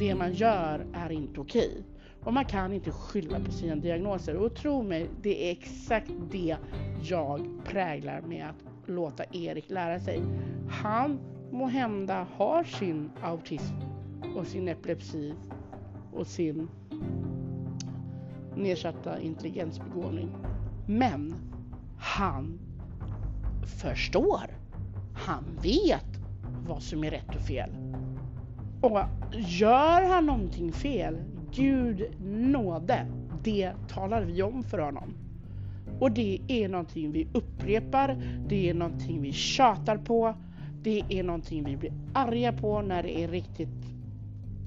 det 0.00 0.14
man 0.14 0.32
gör 0.32 0.86
är 0.92 1.12
inte 1.12 1.40
okej. 1.40 1.84
Och 2.24 2.32
man 2.32 2.44
kan 2.44 2.72
inte 2.72 2.90
skylla 2.90 3.40
på 3.40 3.52
sina 3.52 3.76
diagnoser. 3.76 4.36
Och 4.36 4.54
tro 4.54 4.82
mig, 4.82 5.10
det 5.22 5.48
är 5.48 5.52
exakt 5.52 6.12
det 6.30 6.56
jag 7.02 7.60
präglar 7.64 8.20
med 8.20 8.46
att 8.46 8.88
låta 8.88 9.24
Erik 9.32 9.70
lära 9.70 10.00
sig. 10.00 10.22
Han 10.70 11.18
må 11.50 11.66
hända 11.66 12.26
har 12.36 12.64
sin 12.64 13.10
autism 13.22 13.74
och 14.36 14.46
sin 14.46 14.68
epilepsi 14.68 15.34
och 16.12 16.26
sin 16.26 16.68
nedsatta 18.56 19.20
intelligensbegåvning. 19.20 20.28
Men 20.86 21.34
han 21.98 22.58
förstår. 23.82 24.50
Han 25.14 25.44
vet 25.62 26.20
vad 26.66 26.82
som 26.82 27.04
är 27.04 27.10
rätt 27.10 27.34
och 27.36 27.42
fel. 27.42 27.70
Och 28.80 29.00
gör 29.32 30.08
han 30.08 30.26
någonting 30.26 30.72
fel, 30.72 31.16
Gud 31.52 32.10
nåde, 32.24 33.06
det 33.44 33.72
talar 33.88 34.22
vi 34.22 34.42
om 34.42 34.62
för 34.62 34.78
honom. 34.78 35.14
Och 36.00 36.10
det 36.10 36.40
är 36.48 36.68
någonting 36.68 37.12
vi 37.12 37.28
upprepar, 37.32 38.22
det 38.48 38.70
är 38.70 38.74
någonting 38.74 39.22
vi 39.22 39.32
tjatar 39.32 39.96
på, 39.96 40.34
det 40.82 41.04
är 41.08 41.22
någonting 41.22 41.64
vi 41.64 41.76
blir 41.76 41.92
arga 42.14 42.52
på 42.52 42.82
när 42.82 43.02
det 43.02 43.20
är 43.24 43.28
riktigt 43.28 43.95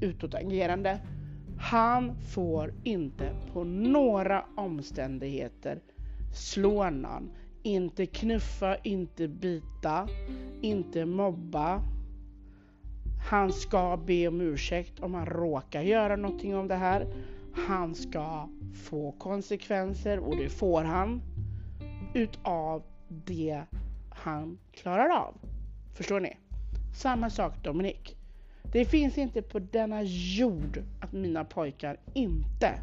utåtagerande. 0.01 1.00
Han 1.60 2.15
får 2.22 2.74
inte 2.84 3.32
på 3.53 3.63
några 3.63 4.46
omständigheter 4.58 5.79
slå 6.34 6.89
någon, 6.89 7.32
inte 7.63 8.06
knuffa, 8.06 8.75
inte 8.75 9.27
bita, 9.27 10.08
inte 10.62 11.06
mobba. 11.06 11.82
Han 13.29 13.51
ska 13.51 13.98
be 13.98 14.27
om 14.27 14.41
ursäkt 14.41 15.00
om 15.00 15.13
han 15.13 15.25
råkar 15.25 15.82
göra 15.82 16.15
någonting 16.15 16.56
om 16.56 16.68
det 16.68 16.75
här. 16.75 17.08
Han 17.53 17.96
ska 17.96 18.50
få 18.74 19.12
konsekvenser 19.12 20.19
och 20.19 20.36
det 20.38 20.50
får 20.50 20.84
han 20.84 21.21
utav 22.13 22.84
det 23.08 23.63
han 24.10 24.58
klarar 24.71 25.10
av. 25.10 25.34
Förstår 25.97 26.19
ni? 26.19 26.38
Samma 26.95 27.30
sak 27.30 27.63
Dominik. 27.63 28.18
Det 28.71 28.86
finns 28.86 29.17
inte 29.17 29.41
på 29.41 29.60
denna 29.60 30.01
jord 30.03 30.84
att 30.99 31.12
mina 31.12 31.45
pojkar 31.45 31.97
inte 32.13 32.79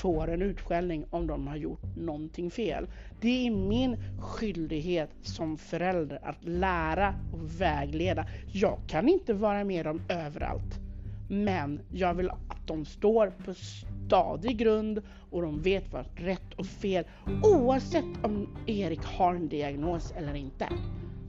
får 0.00 0.30
en 0.30 0.42
utskällning 0.42 1.04
om 1.10 1.26
de 1.26 1.46
har 1.46 1.56
gjort 1.56 1.96
någonting 1.96 2.50
fel. 2.50 2.86
Det 3.20 3.46
är 3.46 3.50
min 3.50 3.96
skyldighet 4.20 5.10
som 5.22 5.56
förälder 5.58 6.18
att 6.22 6.44
lära 6.44 7.14
och 7.32 7.60
vägleda. 7.60 8.26
Jag 8.52 8.78
kan 8.86 9.08
inte 9.08 9.34
vara 9.34 9.64
med 9.64 9.86
dem 9.86 10.00
överallt. 10.08 10.80
Men 11.28 11.80
jag 11.92 12.14
vill 12.14 12.30
att 12.30 12.66
de 12.66 12.84
står 12.84 13.30
på 13.30 13.54
stadig 13.54 14.58
grund 14.58 15.02
och 15.30 15.42
de 15.42 15.62
vet 15.62 15.92
vad 15.92 16.04
rätt 16.14 16.54
och 16.56 16.66
fel 16.66 17.04
oavsett 17.42 18.24
om 18.24 18.48
Erik 18.66 19.04
har 19.04 19.34
en 19.34 19.48
diagnos 19.48 20.12
eller 20.16 20.34
inte. 20.34 20.68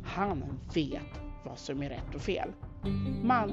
Han 0.04 0.44
vet 0.74 1.31
vad 1.44 1.58
som 1.60 1.84
är 1.84 1.90
rätt 1.90 2.16
och 2.16 2.22
fel. 2.22 2.54
Man 3.24 3.52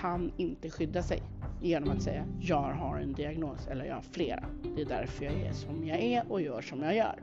kan 0.00 0.32
inte 0.36 0.70
skydda 0.70 1.02
sig 1.02 1.22
genom 1.60 1.90
att 1.90 2.02
säga 2.02 2.24
jag 2.40 2.72
har 2.72 2.98
en 2.98 3.12
diagnos 3.12 3.66
eller 3.66 3.84
jag 3.84 3.94
har 3.94 4.02
flera. 4.02 4.44
Det 4.76 4.82
är 4.82 4.86
därför 4.86 5.24
jag 5.24 5.34
är 5.34 5.52
som 5.52 5.86
jag 5.86 6.00
är 6.00 6.32
och 6.32 6.42
gör 6.42 6.60
som 6.60 6.82
jag 6.82 6.96
gör. 6.96 7.22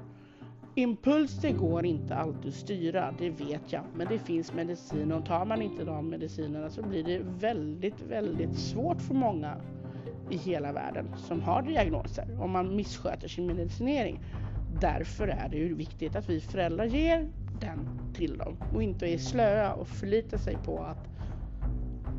Impulser 0.75 1.51
går 1.51 1.85
inte 1.85 2.15
alltid 2.15 2.47
att 2.49 2.53
styra, 2.53 3.13
det 3.19 3.29
vet 3.29 3.71
jag, 3.73 3.83
men 3.95 4.07
det 4.07 4.19
finns 4.19 4.53
medicin 4.53 5.11
och 5.11 5.25
tar 5.25 5.45
man 5.45 5.61
inte 5.61 5.83
de 5.83 6.09
medicinerna 6.09 6.69
så 6.69 6.83
blir 6.83 7.03
det 7.03 7.19
väldigt, 7.23 8.01
väldigt 8.01 8.59
svårt 8.59 9.01
för 9.01 9.13
många 9.13 9.57
i 10.29 10.37
hela 10.37 10.73
världen 10.73 11.05
som 11.17 11.41
har 11.41 11.61
diagnoser 11.61 12.41
om 12.41 12.51
man 12.51 12.75
missköter 12.75 13.27
sin 13.27 13.47
medicinering. 13.47 14.19
Därför 14.81 15.27
är 15.27 15.49
det 15.49 15.57
ju 15.57 15.73
viktigt 15.73 16.15
att 16.15 16.29
vi 16.29 16.41
föräldrar 16.41 16.85
ger 16.85 17.27
den 17.61 17.89
till 18.13 18.37
dem 18.37 18.57
och 18.73 18.83
inte 18.83 19.05
är 19.05 19.17
slöa 19.17 19.73
och 19.73 19.87
förlitar 19.87 20.37
sig 20.37 20.57
på 20.65 20.79
att 20.79 21.07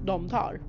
de 0.05 0.29
tar. 0.29 0.61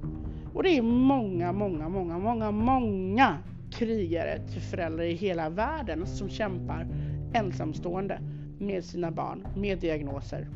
Och 0.54 0.64
det 0.64 0.78
är 0.78 0.82
många, 0.82 1.52
många, 1.52 1.90
många, 1.90 2.20
många, 2.20 2.52
många 2.52 3.38
krigare 3.72 4.40
till 4.48 4.62
föräldrar 4.62 5.04
i 5.04 5.14
hela 5.14 5.50
världen 5.50 6.08
som 6.08 6.30
kämpar 6.30 6.88
ensamstående 7.34 8.22
med 8.60 8.86
sina 8.86 9.12
barn 9.12 9.48
med 9.56 9.80
diagnoser. 9.80 10.48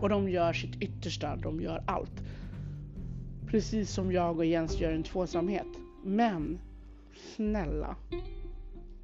Och 0.00 0.08
de 0.08 0.28
gör 0.28 0.52
sitt 0.52 0.82
yttersta, 0.82 1.36
de 1.36 1.60
gör 1.60 1.82
allt. 1.86 2.22
Precis 3.46 3.90
som 3.90 4.12
jag 4.12 4.38
och 4.38 4.44
Jens 4.44 4.80
gör 4.80 4.92
en 4.92 5.02
tvåsamhet. 5.02 5.66
Men 6.04 6.58
snälla, 7.36 7.96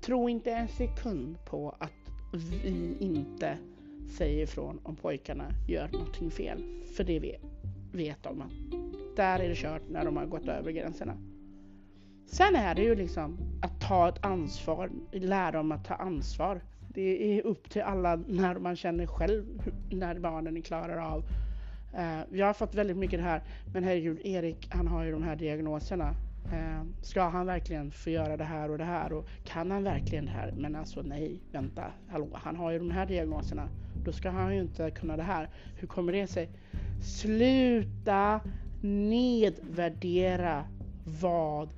tro 0.00 0.28
inte 0.28 0.50
en 0.50 0.68
sekund 0.68 1.44
på 1.44 1.74
att 1.78 2.12
vi 2.32 2.96
inte 3.00 3.58
säger 4.08 4.42
ifrån 4.42 4.80
om 4.82 4.96
pojkarna 4.96 5.50
gör 5.68 5.88
någonting 5.88 6.30
fel. 6.30 6.64
För 6.96 7.04
det 7.04 7.18
vet, 7.18 7.40
vet 7.92 8.22
de 8.22 8.40
att 8.40 8.52
där 9.16 9.38
är 9.38 9.48
det 9.48 9.56
kört 9.56 9.82
när 9.90 10.04
de 10.04 10.16
har 10.16 10.26
gått 10.26 10.48
över 10.48 10.72
gränserna. 10.72 11.16
Sen 12.26 12.56
är 12.56 12.74
det 12.74 12.82
ju 12.82 12.94
liksom 12.94 13.38
att 13.62 13.80
ta 13.80 14.08
ett 14.08 14.24
ansvar, 14.24 14.90
lära 15.12 15.52
dem 15.52 15.72
att 15.72 15.84
ta 15.84 15.94
ansvar. 15.94 16.60
Det 16.94 17.38
är 17.38 17.46
upp 17.46 17.70
till 17.70 17.82
alla 17.82 18.16
när 18.16 18.58
man 18.58 18.76
känner 18.76 19.06
själv 19.06 19.44
när 19.90 20.18
barnen 20.18 20.62
klarar 20.62 21.12
av. 21.12 21.24
Uh, 21.94 22.38
jag 22.38 22.46
har 22.46 22.52
fått 22.52 22.74
väldigt 22.74 22.96
mycket 22.96 23.18
det 23.18 23.24
här, 23.24 23.42
men 23.74 23.84
herregud, 23.84 24.20
Erik 24.24 24.68
han 24.70 24.88
har 24.88 25.04
ju 25.04 25.12
de 25.12 25.22
här 25.22 25.36
diagnoserna. 25.36 26.14
Eh, 26.52 26.83
ska 27.00 27.22
han 27.22 27.46
verkligen 27.46 27.90
få 27.90 28.11
göra 28.11 28.37
det 28.37 28.44
här 28.44 28.70
och 28.70 28.78
det 28.78 28.85
här? 28.85 29.12
Och 29.12 29.28
kan 29.44 29.70
han 29.70 29.83
verkligen 29.83 30.24
det 30.24 30.31
här? 30.31 30.52
Men 30.57 30.76
alltså 30.76 31.02
nej, 31.02 31.40
vänta, 31.52 31.85
hallå, 32.09 32.28
han 32.33 32.57
har 32.57 32.70
ju 32.70 32.78
de 32.78 32.90
här 32.90 33.07
diagnoserna. 33.07 33.68
Då 34.05 34.12
ska 34.12 34.31
han 34.31 34.55
ju 34.55 34.61
inte 34.61 34.90
kunna 34.90 35.16
det 35.16 35.22
här. 35.22 35.48
Hur 35.76 35.88
kommer 35.88 36.12
det 36.12 36.26
sig? 36.26 36.50
Sluta 37.00 38.40
nedvärdera 38.81 40.64
vad 41.20 41.68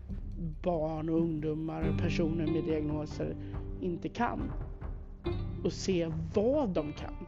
barn 0.63 1.09
och 1.09 1.21
ungdomar 1.21 1.89
och 1.89 1.99
personer 1.99 2.47
med 2.47 2.65
diagnoser 2.65 3.37
inte 3.81 4.09
kan. 4.09 4.53
Och 5.65 5.73
se 5.73 6.13
vad 6.35 6.69
de 6.69 6.93
kan. 6.93 7.27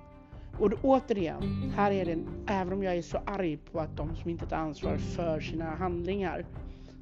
Och 0.59 0.71
då, 0.71 0.77
återigen, 0.83 1.73
här 1.77 1.91
är 1.91 2.05
det, 2.05 2.19
även 2.47 2.73
om 2.73 2.83
jag 2.83 2.97
är 2.97 3.03
så 3.03 3.19
arg 3.27 3.57
på 3.57 3.81
att 3.81 3.97
de 3.97 4.17
som 4.17 4.31
inte 4.31 4.47
tar 4.47 4.57
ansvar 4.57 4.97
för 4.97 5.41
sina 5.41 5.65
handlingar, 5.65 6.47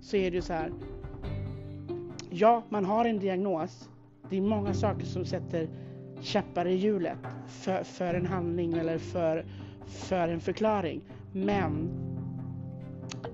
så 0.04 0.16
är 0.16 0.30
det 0.30 0.36
ju 0.36 0.42
så 0.42 0.52
här. 0.52 0.72
Ja, 2.30 2.62
man 2.68 2.84
har 2.84 3.04
en 3.04 3.18
diagnos. 3.18 3.90
Det 4.30 4.36
är 4.36 4.40
många 4.40 4.74
saker 4.74 5.04
som 5.04 5.24
sätter 5.24 5.68
käppar 6.20 6.66
i 6.66 6.74
hjulet 6.74 7.18
för, 7.46 7.84
för 7.84 8.14
en 8.14 8.26
handling 8.26 8.72
eller 8.72 8.98
för, 8.98 9.44
för 9.86 10.28
en 10.28 10.40
förklaring. 10.40 11.00
Men 11.32 11.90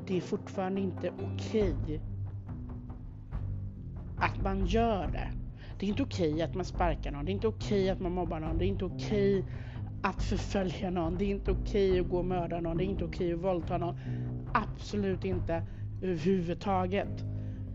det 0.07 0.17
är 0.17 0.21
fortfarande 0.21 0.81
inte 0.81 1.11
okej 1.11 1.75
okay 1.83 2.01
att 4.19 4.43
man 4.43 4.67
gör 4.67 5.07
det. 5.07 5.29
Det 5.79 5.87
är 5.87 5.91
inte 5.91 6.03
okej 6.03 6.33
okay 6.33 6.43
att 6.43 6.55
man 6.55 6.65
sparkar 6.65 7.11
någon, 7.11 7.25
det 7.25 7.31
är 7.31 7.35
inte 7.35 7.49
okej 7.49 7.83
okay 7.83 7.89
att 7.89 8.01
man 8.01 8.13
mobbar 8.13 8.41
någon, 8.41 8.59
det 8.59 8.65
är 8.65 8.69
inte 8.69 8.85
okej 8.85 9.45
att 10.03 10.23
förfölja 10.23 10.91
någon. 10.91 11.19
Det 11.19 11.25
är 11.25 11.31
inte 11.31 11.51
okej 11.51 12.01
att 12.01 12.09
gå 12.09 12.19
och 12.19 12.25
mörda 12.25 12.61
någon. 12.61 12.77
Det 12.77 12.85
är 12.85 12.87
inte 12.87 13.05
okej 13.05 13.33
att 13.33 13.41
våldta 13.41 13.79
någon. 13.79 13.97
Absolut 14.53 15.25
inte 15.25 15.63
överhuvudtaget. 16.03 17.25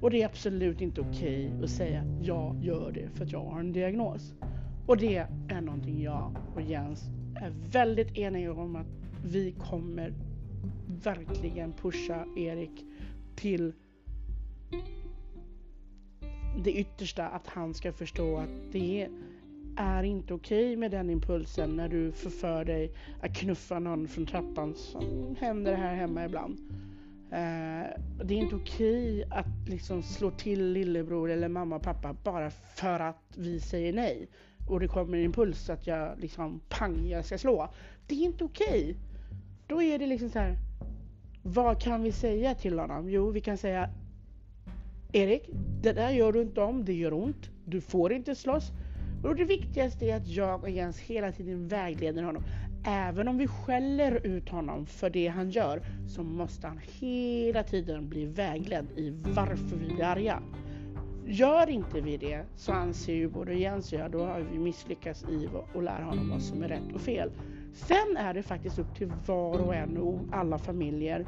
Och 0.02 0.12
det 0.12 0.22
är 0.22 0.26
absolut 0.26 0.82
inte 0.82 1.02
okej 1.02 1.54
att 1.64 1.70
säga 1.70 2.04
jag 2.22 2.64
gör 2.64 2.92
det 2.92 3.10
för 3.10 3.26
att 3.26 3.32
jag 3.32 3.46
har 3.46 3.60
en 3.60 3.72
diagnos. 3.72 4.34
Och 4.88 4.98
det 4.98 5.28
är 5.50 5.62
någonting 5.62 6.02
jag 6.02 6.38
och 6.56 6.62
Jens 6.62 7.04
är 7.36 7.54
väldigt 7.72 8.18
eniga 8.18 8.54
om 8.54 8.76
att 8.76 8.88
vi 9.26 9.52
kommer 9.52 10.14
verkligen 11.04 11.74
pusha 11.74 12.26
Erik 12.38 12.86
till 13.36 13.74
det 16.64 16.72
yttersta 16.72 17.28
att 17.28 17.48
han 17.48 17.74
ska 17.74 17.92
förstå 17.94 18.38
att 18.38 18.72
det 18.72 19.08
är 19.78 20.04
inte 20.04 20.34
okej 20.34 20.66
okay 20.66 20.78
med 20.78 20.92
den 20.92 21.10
impulsen 21.10 21.76
när 21.76 21.90
du 21.90 22.12
förför 22.12 22.66
dig 22.66 22.92
att 23.22 23.36
knuffa 23.36 23.80
någon 23.80 24.08
från 24.08 24.26
trappan 24.26 24.74
som 24.76 25.36
händer 25.40 25.74
här 25.76 25.96
hemma 25.96 26.26
ibland. 26.26 26.60
Eh, 27.32 27.88
det 28.24 28.34
är 28.34 28.38
inte 28.38 28.56
okej 28.56 29.26
okay 29.26 29.40
att 29.40 29.70
liksom 29.70 30.04
slå 30.04 30.32
till 30.32 30.72
lillebror 30.72 31.32
eller 31.32 31.48
mamma 31.48 31.76
och 31.76 31.82
pappa 31.82 32.16
bara 32.24 32.50
för 32.50 33.00
att 33.00 33.24
vi 33.36 33.60
säger 33.60 33.94
nej 33.94 34.28
och 34.68 34.80
det 34.80 34.88
kommer 34.88 35.18
en 35.18 35.24
impuls 35.24 35.70
att 35.70 35.88
jag 35.88 36.20
liksom 36.20 36.62
pang, 36.70 37.08
jag 37.08 37.26
ska 37.26 37.38
slå. 37.38 37.70
Det 38.08 38.16
är 38.16 38.26
inte 38.26 38.44
okej. 38.44 38.84
Okay. 38.84 38.96
Då 39.68 39.82
är 39.82 40.00
det 40.00 40.08
liksom 40.08 40.30
så 40.30 40.40
här. 40.40 40.58
Vad 41.44 41.82
kan 41.82 42.04
vi 42.04 42.12
säga 42.12 42.56
till 42.56 42.80
honom? 42.80 43.10
Jo, 43.10 43.32
vi 43.32 43.42
kan 43.42 43.58
säga 43.58 43.90
Erik, 45.14 45.50
det 45.82 45.94
där 45.94 46.10
gör 46.10 46.32
du 46.32 46.42
inte 46.42 46.62
om, 46.62 46.86
det 46.86 46.94
gör 46.94 47.14
ont. 47.14 47.50
Du 47.66 47.82
får 47.82 48.14
inte 48.14 48.36
slåss. 48.36 48.72
Och 49.24 49.36
det 49.36 49.46
viktigaste 49.46 50.06
är 50.06 50.16
att 50.16 50.28
jag 50.28 50.64
och 50.64 50.70
Jens 50.70 51.00
hela 51.00 51.32
tiden 51.32 51.68
vägleder 51.68 52.24
honom. 52.24 52.44
Även 52.88 53.28
om 53.28 53.38
vi 53.38 53.48
skäller 53.48 54.26
ut 54.26 54.50
honom 54.50 54.86
för 54.86 55.10
det 55.10 55.28
han 55.28 55.50
gör 55.50 55.82
så 56.08 56.24
måste 56.24 56.67
han 56.67 56.80
hela 57.00 57.63
tiden 57.63 58.10
bli 58.10 58.26
vägledd 58.26 58.86
i 58.95 59.10
varför 59.10 59.76
vi 59.76 59.93
blir 59.93 60.04
arga. 60.04 60.41
Gör 61.26 61.69
inte 61.69 62.02
vi 62.02 62.17
det 62.17 62.43
så 62.56 62.71
anser 62.71 63.13
ju 63.13 63.30
både 63.30 63.54
Jens 63.54 63.93
och 63.93 64.00
jag 64.00 64.12
då 64.12 64.26
har 64.26 64.39
vi 64.52 64.60
misslyckats 64.60 65.24
i 65.24 65.50
att 65.76 65.84
lära 65.84 66.04
honom 66.04 66.30
vad 66.30 66.41
som 66.41 66.63
är 66.63 66.67
rätt 66.67 66.93
och 66.93 67.02
fel. 67.02 67.32
Sen 67.74 68.17
är 68.17 68.34
det 68.34 68.43
faktiskt 68.43 68.80
upp 68.80 68.95
till 68.95 69.12
var 69.28 69.67
och 69.67 69.76
en 69.76 69.98
och 69.98 70.19
alla 70.32 70.58
familjer 70.58 71.26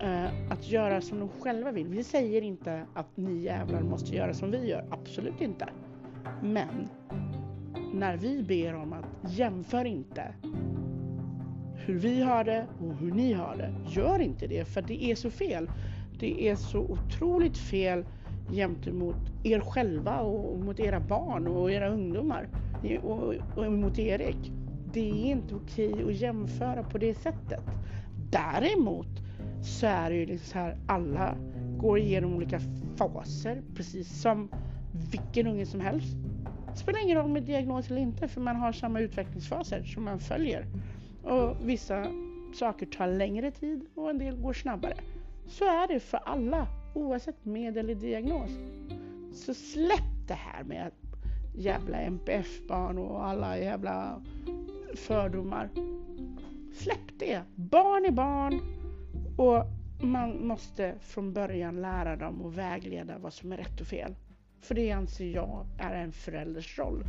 eh, 0.00 0.52
att 0.52 0.68
göra 0.70 1.00
som 1.00 1.18
de 1.18 1.28
själva 1.28 1.72
vill. 1.72 1.88
Vi 1.88 2.04
säger 2.04 2.42
inte 2.42 2.86
att 2.94 3.16
ni 3.16 3.42
jävlar 3.42 3.82
måste 3.82 4.16
göra 4.16 4.34
som 4.34 4.50
vi 4.50 4.68
gör, 4.68 4.84
absolut 4.90 5.40
inte. 5.40 5.68
Men 6.42 6.88
när 7.94 8.16
vi 8.16 8.42
ber 8.42 8.74
om 8.74 8.92
att 8.92 9.03
jämför 9.28 9.84
inte 9.84 10.34
hur 11.86 11.98
vi 11.98 12.22
har 12.22 12.44
det 12.44 12.66
och 12.80 12.96
hur 12.96 13.12
ni 13.12 13.32
har 13.32 13.56
det. 13.56 13.74
Gör 13.90 14.18
inte 14.18 14.46
det 14.46 14.64
för 14.64 14.82
det 14.82 15.04
är 15.04 15.14
så 15.14 15.30
fel. 15.30 15.70
Det 16.18 16.48
är 16.48 16.56
så 16.56 16.78
otroligt 16.78 17.58
fel 17.58 18.04
gentemot 18.50 19.16
er 19.42 19.60
själva 19.60 20.20
och 20.20 20.58
mot 20.58 20.80
era 20.80 21.00
barn 21.00 21.46
och 21.46 21.72
era 21.72 21.88
ungdomar 21.88 22.48
och, 23.02 23.34
och 23.56 23.72
mot 23.72 23.98
Erik. 23.98 24.52
Det 24.92 25.10
är 25.10 25.30
inte 25.30 25.54
okej 25.54 26.04
att 26.08 26.14
jämföra 26.14 26.82
på 26.82 26.98
det 26.98 27.14
sättet. 27.14 27.60
Däremot 28.30 29.08
så 29.62 29.86
är 29.86 30.10
det 30.10 30.16
ju 30.16 30.26
liksom 30.26 30.46
så 30.46 30.58
här, 30.58 30.76
alla 30.86 31.36
går 31.78 31.98
igenom 31.98 32.34
olika 32.34 32.60
faser 32.96 33.62
precis 33.76 34.20
som 34.20 34.48
vilken 35.10 35.46
unge 35.46 35.66
som 35.66 35.80
helst. 35.80 36.16
Det 36.74 36.80
spelar 36.80 37.04
ingen 37.04 37.16
roll 37.16 37.30
med 37.30 37.42
diagnos 37.42 37.90
eller 37.90 38.00
inte 38.00 38.28
för 38.28 38.40
man 38.40 38.56
har 38.56 38.72
samma 38.72 39.00
utvecklingsfaser 39.00 39.82
som 39.82 40.04
man 40.04 40.20
följer. 40.20 40.66
Och 41.22 41.56
vissa 41.68 42.06
saker 42.54 42.86
tar 42.86 43.06
längre 43.06 43.50
tid 43.50 43.86
och 43.94 44.10
en 44.10 44.18
del 44.18 44.36
går 44.36 44.52
snabbare. 44.52 44.96
Så 45.46 45.64
är 45.64 45.88
det 45.88 46.00
för 46.00 46.18
alla 46.24 46.66
oavsett 46.94 47.44
med 47.44 47.76
eller 47.78 47.94
diagnos. 47.94 48.50
Så 49.34 49.54
släpp 49.54 50.28
det 50.28 50.34
här 50.34 50.64
med 50.64 50.90
jävla 51.56 51.98
MPF-barn 51.98 52.98
och 52.98 53.26
alla 53.26 53.58
jävla 53.58 54.22
fördomar. 54.94 55.68
Släpp 56.74 57.18
det. 57.18 57.42
Barn 57.54 58.04
är 58.04 58.10
barn 58.10 58.60
och 59.38 59.64
man 60.06 60.46
måste 60.46 60.94
från 61.00 61.32
början 61.32 61.80
lära 61.82 62.16
dem 62.16 62.42
och 62.42 62.58
vägleda 62.58 63.18
vad 63.18 63.32
som 63.32 63.52
är 63.52 63.56
rätt 63.56 63.80
och 63.80 63.86
fel. 63.86 64.14
För 64.64 64.74
det 64.74 64.90
anser 64.90 65.26
jag 65.26 65.66
är 65.78 65.94
en 65.94 66.12
förälders 66.12 66.78
roll. 66.78 67.04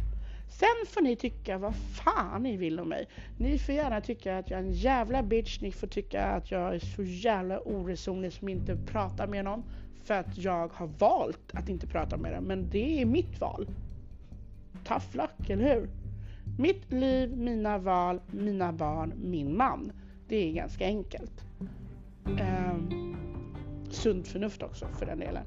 Sen 0.49 0.85
får 0.87 1.01
ni 1.01 1.15
tycka 1.15 1.57
vad 1.57 1.75
fan 1.75 2.43
ni 2.43 2.57
vill 2.57 2.79
om 2.79 2.89
mig. 2.89 3.07
Ni 3.37 3.59
får 3.59 3.75
gärna 3.75 4.01
tycka 4.01 4.37
att 4.37 4.49
jag 4.49 4.59
är 4.59 4.63
en 4.63 4.71
jävla 4.71 5.23
bitch. 5.23 5.61
Ni 5.61 5.71
får 5.71 5.87
tycka 5.87 6.25
att 6.25 6.51
jag 6.51 6.75
är 6.75 6.79
så 6.79 7.03
jävla 7.03 7.59
oresonlig 7.59 8.33
som 8.33 8.49
inte 8.49 8.75
pratar 8.75 9.27
med 9.27 9.45
någon. 9.45 9.63
För 10.03 10.13
att 10.13 10.37
jag 10.37 10.73
har 10.73 10.87
valt 10.87 11.53
att 11.53 11.69
inte 11.69 11.87
prata 11.87 12.17
med 12.17 12.33
dem. 12.33 12.43
Men 12.43 12.69
det 12.69 13.01
är 13.01 13.05
mitt 13.05 13.41
val. 13.41 13.67
Tough 14.83 15.15
luck, 15.15 15.49
eller 15.49 15.75
hur? 15.75 15.89
Mitt 16.59 16.91
liv, 16.91 17.37
mina 17.37 17.77
val, 17.77 18.21
mina 18.31 18.73
barn, 18.73 19.13
min 19.23 19.57
man. 19.57 19.91
Det 20.27 20.49
är 20.49 20.53
ganska 20.53 20.85
enkelt. 20.85 21.43
Um, 22.25 23.15
sunt 23.89 24.27
förnuft 24.27 24.63
också 24.63 24.87
för 24.99 25.05
den 25.05 25.19
delen. 25.19 25.43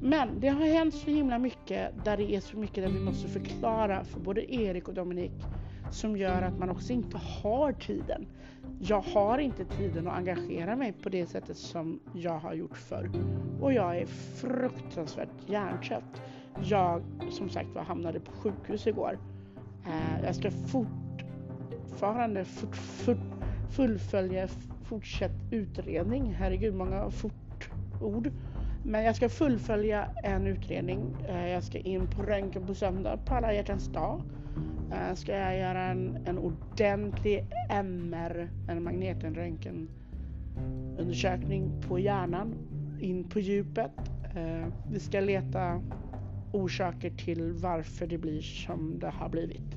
Men 0.00 0.40
det 0.40 0.48
har 0.48 0.66
hänt 0.66 0.94
så 0.94 1.10
himla 1.10 1.38
mycket 1.38 2.04
där 2.04 2.16
det 2.16 2.34
är 2.34 2.40
så 2.40 2.56
mycket 2.56 2.84
där 2.84 2.92
vi 2.92 3.00
måste 3.00 3.28
förklara 3.28 4.04
för 4.04 4.20
både 4.20 4.54
Erik 4.54 4.88
och 4.88 4.94
Dominik 4.94 5.32
som 5.90 6.16
gör 6.16 6.42
att 6.42 6.58
man 6.58 6.70
också 6.70 6.92
inte 6.92 7.18
har 7.18 7.72
tiden. 7.72 8.26
Jag 8.80 9.00
har 9.00 9.38
inte 9.38 9.64
tiden 9.64 10.08
att 10.08 10.16
engagera 10.16 10.76
mig 10.76 10.92
på 10.92 11.08
det 11.08 11.26
sättet 11.26 11.56
som 11.56 12.00
jag 12.14 12.38
har 12.38 12.54
gjort 12.54 12.76
förr. 12.76 13.10
Och 13.60 13.72
jag 13.72 13.98
är 13.98 14.06
fruktansvärt 14.06 15.28
hjärntrött. 15.46 16.22
Jag, 16.62 17.02
som 17.30 17.48
sagt 17.48 17.68
var, 17.74 17.82
hamnade 17.82 18.20
på 18.20 18.32
sjukhus 18.32 18.86
igår. 18.86 19.18
Eh, 19.86 20.24
jag 20.24 20.34
ska 20.34 20.50
fortfarande 20.50 22.44
fort, 22.44 22.76
fort, 22.76 23.18
fullfölja 23.70 24.48
fortsatt 24.88 25.32
utredning. 25.50 26.34
Herregud, 26.34 26.74
många 26.74 27.10
fort-ord. 27.10 28.30
Men 28.82 29.04
jag 29.04 29.16
ska 29.16 29.28
fullfölja 29.28 30.08
en 30.24 30.46
utredning. 30.46 31.16
Eh, 31.28 31.48
jag 31.48 31.62
ska 31.62 31.78
in 31.78 32.06
på 32.06 32.22
röntgen 32.22 32.66
på 32.66 32.74
söndag 32.74 33.16
på 33.26 33.34
alla 33.34 33.54
hjärtans 33.54 33.88
dag. 33.88 34.22
Eh, 34.92 35.14
ska 35.14 35.32
jag 35.32 35.58
göra 35.58 35.82
en, 35.84 36.18
en 36.26 36.38
ordentlig 36.38 37.46
MR, 37.70 38.50
en 38.68 38.82
magnetröntgen 38.82 39.88
undersökning 40.98 41.82
på 41.88 41.98
hjärnan 41.98 42.54
in 43.00 43.24
på 43.24 43.40
djupet. 43.40 43.92
Eh, 44.36 44.66
vi 44.90 45.00
ska 45.00 45.20
leta 45.20 45.82
orsaker 46.52 47.10
till 47.10 47.52
varför 47.52 48.06
det 48.06 48.18
blir 48.18 48.40
som 48.40 48.98
det 48.98 49.10
har 49.10 49.28
blivit. 49.28 49.76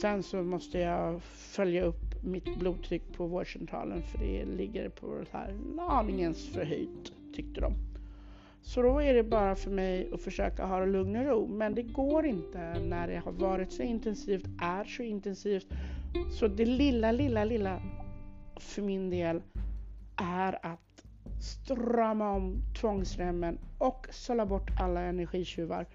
Sen 0.00 0.22
så 0.22 0.42
måste 0.42 0.78
jag 0.78 1.22
följa 1.22 1.84
upp 1.84 2.05
mitt 2.20 2.58
blodtryck 2.58 3.02
på 3.16 3.26
vårdcentralen 3.26 4.02
för 4.02 4.18
det 4.18 4.44
ligger 4.44 4.88
på 4.88 5.24
så 5.30 5.36
här 5.36 5.54
aningens 5.78 6.48
förhöjt 6.48 7.12
tyckte 7.34 7.60
de. 7.60 7.74
Så 8.62 8.82
då 8.82 9.02
är 9.02 9.14
det 9.14 9.22
bara 9.22 9.56
för 9.56 9.70
mig 9.70 10.10
att 10.12 10.20
försöka 10.20 10.66
ha 10.66 10.84
lugn 10.84 11.16
och 11.16 11.24
ro. 11.24 11.46
Men 11.46 11.74
det 11.74 11.82
går 11.82 12.26
inte 12.26 12.78
när 12.80 13.08
det 13.08 13.16
har 13.16 13.32
varit 13.32 13.72
så 13.72 13.82
intensivt, 13.82 14.46
är 14.62 14.84
så 14.84 15.02
intensivt. 15.02 15.66
Så 16.30 16.48
det 16.48 16.64
lilla, 16.64 17.12
lilla, 17.12 17.44
lilla 17.44 17.82
för 18.56 18.82
min 18.82 19.10
del 19.10 19.42
är 20.16 20.66
att 20.66 21.04
strama 21.40 22.32
om 22.32 22.62
tvångsremmen 22.80 23.58
och 23.78 24.06
sålla 24.10 24.46
bort 24.46 24.70
alla 24.80 25.00
energitjuvar. 25.00 25.86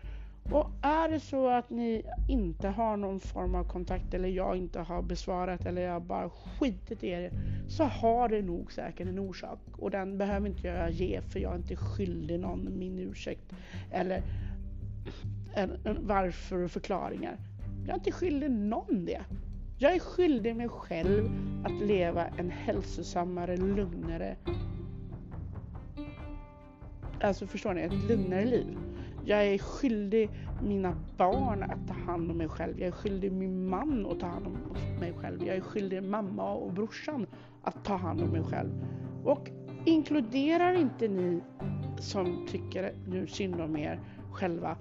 Och 0.50 0.70
är 0.82 1.10
det 1.10 1.20
så 1.20 1.48
att 1.48 1.70
ni 1.70 2.04
inte 2.28 2.68
har 2.68 2.98
någon 2.98 3.20
form 3.20 3.56
av 3.56 3.64
kontakt 3.64 4.14
eller 4.14 4.30
jag 4.30 4.58
inte 4.58 4.80
har 4.80 5.02
besvarat 5.02 5.66
eller 5.66 5.82
jag 5.82 6.02
bara 6.02 6.30
skitit 6.30 7.04
i 7.04 7.08
er 7.08 7.32
så 7.68 7.84
har 7.84 8.30
det 8.30 8.42
nog 8.42 8.72
säkert 8.72 9.08
en 9.08 9.20
orsak 9.20 9.60
och 9.78 9.92
den 9.92 10.18
behöver 10.18 10.48
inte 10.48 10.68
jag 10.68 10.92
ge 10.92 11.22
för 11.22 11.40
jag 11.40 11.52
är 11.52 11.58
inte 11.58 11.76
skyldig 11.76 12.40
någon 12.40 12.80
min 12.80 13.00
ursäkt 13.00 13.54
eller 13.92 14.24
en, 15.54 15.72
en 15.84 16.08
varför 16.08 16.64
och 16.64 16.72
förklaringar. 16.72 17.38
Jag 17.86 17.90
är 17.90 17.98
inte 17.98 18.12
skyldig 18.12 18.52
någon 18.52 19.06
det. 19.06 19.22
Jag 19.78 19.94
är 19.94 20.00
skyldig 20.00 20.56
mig 20.56 20.70
själv 20.70 21.30
att 21.66 21.88
leva 21.88 22.28
en 22.28 22.52
hälsosammare, 22.52 23.58
lugnare 23.58 24.36
Alltså 27.22 27.48
förstår 27.48 27.74
ni? 27.74 27.82
Ett 27.82 28.10
lugnare 28.10 28.46
liv. 28.46 28.78
Jag 29.26 29.48
är 29.48 29.58
skyldig 29.58 30.32
mina 30.62 30.96
barn 31.18 31.64
att 31.64 31.88
ta 31.88 31.94
hand 31.94 32.32
om 32.32 32.38
mig 32.38 32.50
själv. 32.50 32.80
Jag 32.80 32.88
är 32.88 32.92
skyldig 32.92 33.32
min 33.32 33.70
man 33.70 34.06
att 34.06 34.20
ta 34.20 34.26
hand 34.26 34.48
om 34.48 34.58
mig 35.00 35.14
själv. 35.14 35.44
Jag 35.48 35.56
är 35.56 35.62
skyldig 35.62 36.04
mamma 36.04 36.54
och 36.54 36.74
brorsan 36.74 37.26
att 37.64 37.86
ta 37.86 37.96
hand 37.96 38.22
om 38.22 38.30
mig 38.30 38.44
själv. 38.44 38.70
Och 39.24 39.50
inkluderar 39.86 40.74
inte 40.74 41.08
ni 41.08 41.42
som 42.00 42.48
tycker 42.52 42.94
nu 43.08 43.28
synd 43.28 43.62
om 43.62 43.78
er 43.78 44.00
själva 44.32 44.78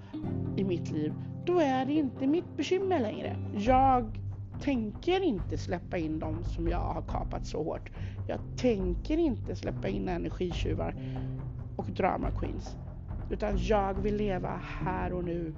i 0.57 0.63
mitt 0.63 0.91
liv 0.91 1.13
då 1.45 1.59
är 1.59 1.85
det 1.85 1.93
inte 1.93 2.27
mitt 2.27 2.57
bekymmer 2.57 2.99
längre. 2.99 3.35
Jag 3.53 4.19
tänker 4.61 5.23
inte 5.23 5.57
släppa 5.57 5.97
in 5.97 6.19
dem 6.19 6.43
som 6.43 6.67
jag 6.67 6.79
har 6.79 7.01
kapat 7.01 7.45
så 7.45 7.63
hårt. 7.63 7.91
Jag 8.27 8.39
tänker 8.57 9.17
inte 9.17 9.55
släppa 9.55 9.87
in 9.87 10.09
energitjuvar 10.09 10.95
och 11.75 11.85
drama 11.85 12.31
queens. 12.31 12.77
Utan 13.31 13.57
jag 13.57 13.93
vill 13.93 14.15
leva 14.15 14.59
här 14.63 15.13
och 15.13 15.23
nu 15.23 15.53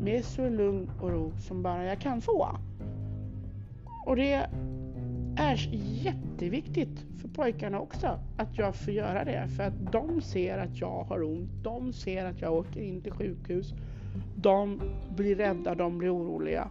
med 0.00 0.24
så 0.24 0.48
lugn 0.48 0.90
och 1.00 1.10
ro 1.10 1.32
som 1.38 1.62
bara 1.62 1.84
jag 1.84 2.00
kan 2.00 2.20
få. 2.20 2.58
Och 4.06 4.16
det 4.16 4.32
är 5.36 5.68
jätteviktigt 6.04 7.06
för 7.20 7.28
pojkarna 7.28 7.80
också 7.80 8.18
att 8.36 8.58
jag 8.58 8.76
får 8.76 8.92
göra 8.92 9.24
det. 9.24 9.48
För 9.56 9.62
att 9.62 9.92
de 9.92 10.20
ser 10.20 10.58
att 10.58 10.80
jag 10.80 11.04
har 11.04 11.22
ont. 11.22 11.50
De 11.64 11.92
ser 11.92 12.24
att 12.24 12.40
jag 12.40 12.52
åker 12.52 12.80
in 12.80 13.02
till 13.02 13.12
sjukhus. 13.12 13.72
De 14.36 14.80
blir 15.16 15.36
rädda, 15.36 15.74
de 15.74 15.98
blir 15.98 16.16
oroliga. 16.16 16.68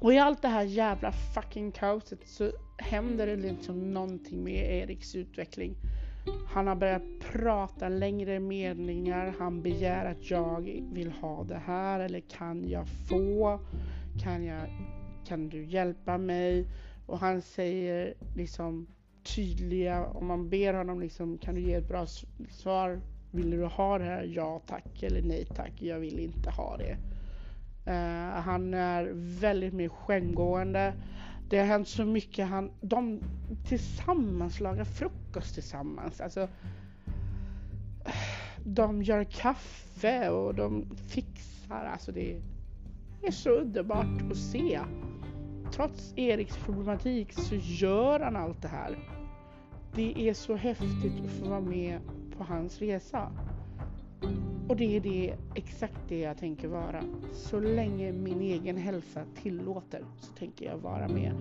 Och 0.00 0.12
i 0.12 0.18
allt 0.18 0.42
det 0.42 0.48
här 0.48 0.62
jävla 0.62 1.12
fucking 1.12 1.72
kaoset 1.72 2.18
så 2.24 2.50
händer 2.78 3.26
det 3.26 3.36
liksom 3.36 3.92
någonting 3.94 4.44
med 4.44 4.82
Eriks 4.82 5.14
utveckling. 5.14 5.76
Han 6.46 6.66
har 6.66 6.74
börjat 6.74 7.02
prata 7.32 7.88
längre 7.88 8.40
meningar. 8.40 9.34
Han 9.38 9.62
begär 9.62 10.04
att 10.04 10.30
jag 10.30 10.82
vill 10.92 11.12
ha 11.12 11.44
det 11.44 11.60
här 11.66 12.00
eller 12.00 12.20
kan 12.20 12.68
jag 12.68 12.88
få? 12.88 13.60
Kan, 14.22 14.44
jag, 14.44 14.66
kan 15.26 15.48
du 15.48 15.64
hjälpa 15.64 16.18
mig? 16.18 16.66
Och 17.06 17.18
han 17.18 17.42
säger 17.42 18.14
liksom 18.36 18.86
tydliga, 19.22 20.06
om 20.06 20.26
man 20.26 20.48
ber 20.48 20.74
honom 20.74 21.00
liksom, 21.00 21.38
kan 21.38 21.54
du 21.54 21.60
ge 21.60 21.74
ett 21.74 21.88
bra 21.88 22.06
svar? 22.50 23.00
Vill 23.30 23.50
du 23.50 23.64
ha 23.64 23.98
det 23.98 24.04
här? 24.04 24.24
Ja 24.24 24.62
tack 24.66 25.02
eller 25.02 25.22
nej 25.22 25.44
tack, 25.44 25.72
jag 25.82 25.98
vill 25.98 26.18
inte 26.18 26.50
ha 26.50 26.76
det. 26.76 26.96
Uh, 27.86 28.40
han 28.40 28.74
är 28.74 29.10
väldigt 29.40 29.74
mer 29.74 29.88
självgående. 29.88 30.94
Det 31.50 31.58
har 31.58 31.66
hänt 31.66 31.88
så 31.88 32.04
mycket. 32.04 32.48
Han, 32.48 32.70
de 32.80 33.20
tillsammans 33.68 34.60
lagar 34.60 34.84
frukost 34.84 35.54
tillsammans. 35.54 36.20
Alltså, 36.20 36.48
de 38.64 39.02
gör 39.02 39.24
kaffe 39.24 40.28
och 40.30 40.54
de 40.54 40.86
fixar. 41.08 41.84
Alltså 41.84 42.12
det 42.12 42.36
är 43.22 43.30
så 43.30 43.50
underbart 43.50 44.30
att 44.30 44.36
se. 44.36 44.80
Trots 45.72 46.12
Eriks 46.16 46.56
problematik 46.56 47.32
så 47.32 47.54
gör 47.54 48.20
han 48.20 48.36
allt 48.36 48.62
det 48.62 48.68
här. 48.68 48.98
Det 49.94 50.28
är 50.28 50.34
så 50.34 50.56
häftigt 50.56 51.24
att 51.24 51.30
få 51.30 51.48
vara 51.48 51.60
med 51.60 52.00
på 52.38 52.44
hans 52.44 52.78
resa. 52.78 53.32
Och 54.70 54.76
det 54.76 54.96
är 54.96 55.00
det, 55.00 55.34
exakt 55.54 55.98
det 56.08 56.20
jag 56.20 56.38
tänker 56.38 56.68
vara. 56.68 57.02
Så 57.32 57.60
länge 57.60 58.12
min 58.12 58.40
egen 58.40 58.76
hälsa 58.76 59.24
tillåter 59.42 60.04
så 60.20 60.32
tänker 60.32 60.66
jag 60.66 60.78
vara 60.78 61.08
med 61.08 61.32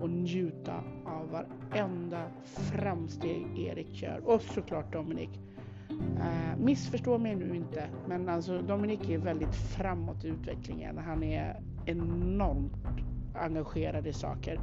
och 0.00 0.10
njuta 0.10 0.74
av 1.06 1.30
varenda 1.30 2.22
framsteg 2.42 3.58
Erik 3.58 4.02
gör. 4.02 4.20
Och 4.24 4.42
såklart 4.42 4.92
Dominik. 4.92 5.30
Eh, 5.90 6.58
missförstå 6.58 7.18
mig 7.18 7.36
nu 7.36 7.56
inte, 7.56 7.88
men 8.08 8.28
alltså 8.28 8.62
Dominik 8.62 9.10
är 9.10 9.18
väldigt 9.18 9.54
framåt 9.54 10.24
i 10.24 10.28
utvecklingen. 10.28 10.98
Han 10.98 11.22
är 11.22 11.60
enormt 11.86 12.72
engagerad 13.34 14.06
i 14.06 14.12
saker. 14.12 14.60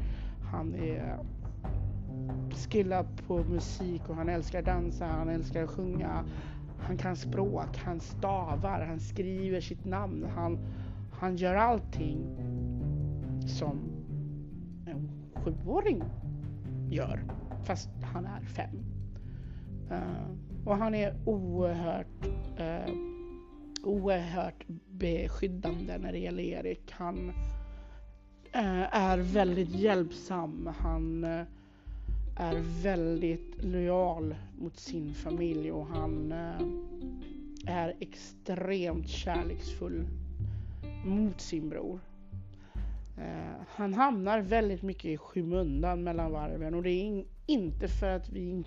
Han 0.52 0.76
är 0.76 1.19
skillad 2.69 3.06
på 3.28 3.43
musik 3.43 4.02
och 4.10 4.15
han 4.15 4.30
älskar 4.30 4.62
dansa, 4.62 5.06
han 5.06 5.30
älskar 5.30 5.63
att 5.63 5.69
sjunga. 5.69 6.23
Han 6.87 6.97
kan 6.97 7.15
språk, 7.15 7.77
han 7.77 7.99
stavar, 7.99 8.85
han 8.85 8.99
skriver 8.99 9.61
sitt 9.61 9.85
namn. 9.85 10.23
Han, 10.35 10.59
han 11.11 11.35
gör 11.35 11.55
allting 11.55 12.37
som 13.47 13.79
en 14.85 15.09
sjuåring 15.35 16.03
gör. 16.89 17.23
Fast 17.63 17.89
han 18.13 18.25
är 18.25 18.41
fem. 18.41 18.85
Uh, 19.91 20.65
och 20.65 20.77
han 20.77 20.95
är 20.95 21.15
oerhört, 21.25 22.25
uh, 22.59 22.95
oerhört 23.83 24.63
beskyddande 24.89 25.97
när 25.97 26.11
det 26.11 26.19
gäller 26.19 26.43
Erik. 26.43 26.91
Han 26.91 27.29
uh, 28.55 28.95
är 28.95 29.17
väldigt 29.17 29.69
hjälpsam. 29.69 30.69
Han 30.77 31.25
är 32.35 32.61
väldigt 32.83 33.63
lojal 33.63 34.35
mot 34.59 34.79
sin 34.79 35.13
familj 35.13 35.71
och 35.71 35.87
han 35.87 36.31
eh, 36.31 36.67
är 37.65 37.95
extremt 37.99 39.07
kärleksfull 39.07 40.07
mot 41.05 41.41
sin 41.41 41.69
bror. 41.69 41.99
Eh, 43.17 43.61
han 43.67 43.93
hamnar 43.93 44.41
väldigt 44.41 44.81
mycket 44.81 45.05
i 45.05 45.17
skymundan 45.17 46.03
mellan 46.03 46.31
varven 46.31 46.73
och 46.73 46.83
det 46.83 46.89
är 46.89 47.25
inte 47.45 47.87
för 47.87 48.09
att 48.09 48.29
vi, 48.29 48.63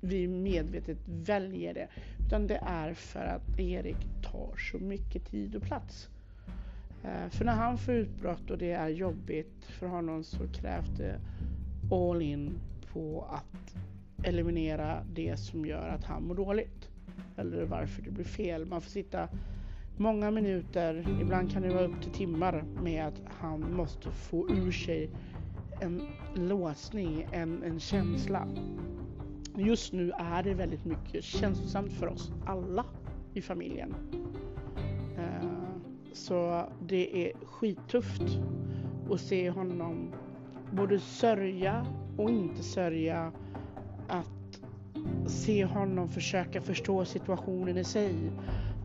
vi 0.00 0.28
medvetet 0.28 0.98
väljer 1.06 1.74
det 1.74 1.88
utan 2.26 2.46
det 2.46 2.60
är 2.66 2.94
för 2.94 3.24
att 3.24 3.60
Erik 3.60 3.96
tar 4.22 4.56
så 4.56 4.78
mycket 4.78 5.26
tid 5.26 5.56
och 5.56 5.62
plats. 5.62 6.08
Eh, 7.04 7.28
för 7.30 7.44
när 7.44 7.54
han 7.54 7.78
får 7.78 7.94
utbrott 7.94 8.50
och 8.50 8.58
det 8.58 8.72
är 8.72 8.88
jobbigt 8.88 9.64
för 9.64 9.86
honom 9.86 10.24
så 10.24 10.48
krävs 10.48 10.88
det 10.98 11.20
all 11.90 12.22
in 12.22 12.60
på 12.92 13.26
att 13.30 13.74
eliminera 14.22 15.04
det 15.14 15.36
som 15.36 15.66
gör 15.66 15.88
att 15.88 16.04
han 16.04 16.22
mår 16.24 16.34
dåligt. 16.34 16.88
Eller 17.36 17.64
varför 17.64 18.02
det 18.02 18.10
blir 18.10 18.24
fel. 18.24 18.66
Man 18.66 18.80
får 18.80 18.90
sitta 18.90 19.28
många 19.96 20.30
minuter, 20.30 21.06
ibland 21.20 21.52
kan 21.52 21.62
det 21.62 21.68
vara 21.68 21.84
upp 21.84 22.02
till 22.02 22.12
timmar 22.12 22.64
med 22.82 23.06
att 23.06 23.20
han 23.26 23.74
måste 23.74 24.10
få 24.10 24.48
ur 24.50 24.72
sig 24.72 25.10
en 25.80 26.02
låsning, 26.34 27.26
en, 27.32 27.62
en 27.62 27.80
känsla. 27.80 28.48
Just 29.56 29.92
nu 29.92 30.10
är 30.10 30.42
det 30.42 30.54
väldigt 30.54 30.84
mycket 30.84 31.24
känslosamt 31.24 31.92
för 31.92 32.06
oss 32.06 32.32
alla 32.46 32.84
i 33.34 33.42
familjen. 33.42 33.94
Eh, 35.18 35.48
så 36.12 36.68
det 36.88 37.26
är 37.26 37.32
skittufft 37.46 38.38
att 39.10 39.20
se 39.20 39.50
honom 39.50 40.12
både 40.72 41.00
sörja 41.00 41.86
och 42.16 42.30
inte 42.30 42.62
sörja 42.62 43.32
att 44.08 44.60
se 45.26 45.64
honom 45.64 46.08
försöka 46.08 46.60
förstå 46.60 47.04
situationen 47.04 47.76
i 47.78 47.84
sig. 47.84 48.14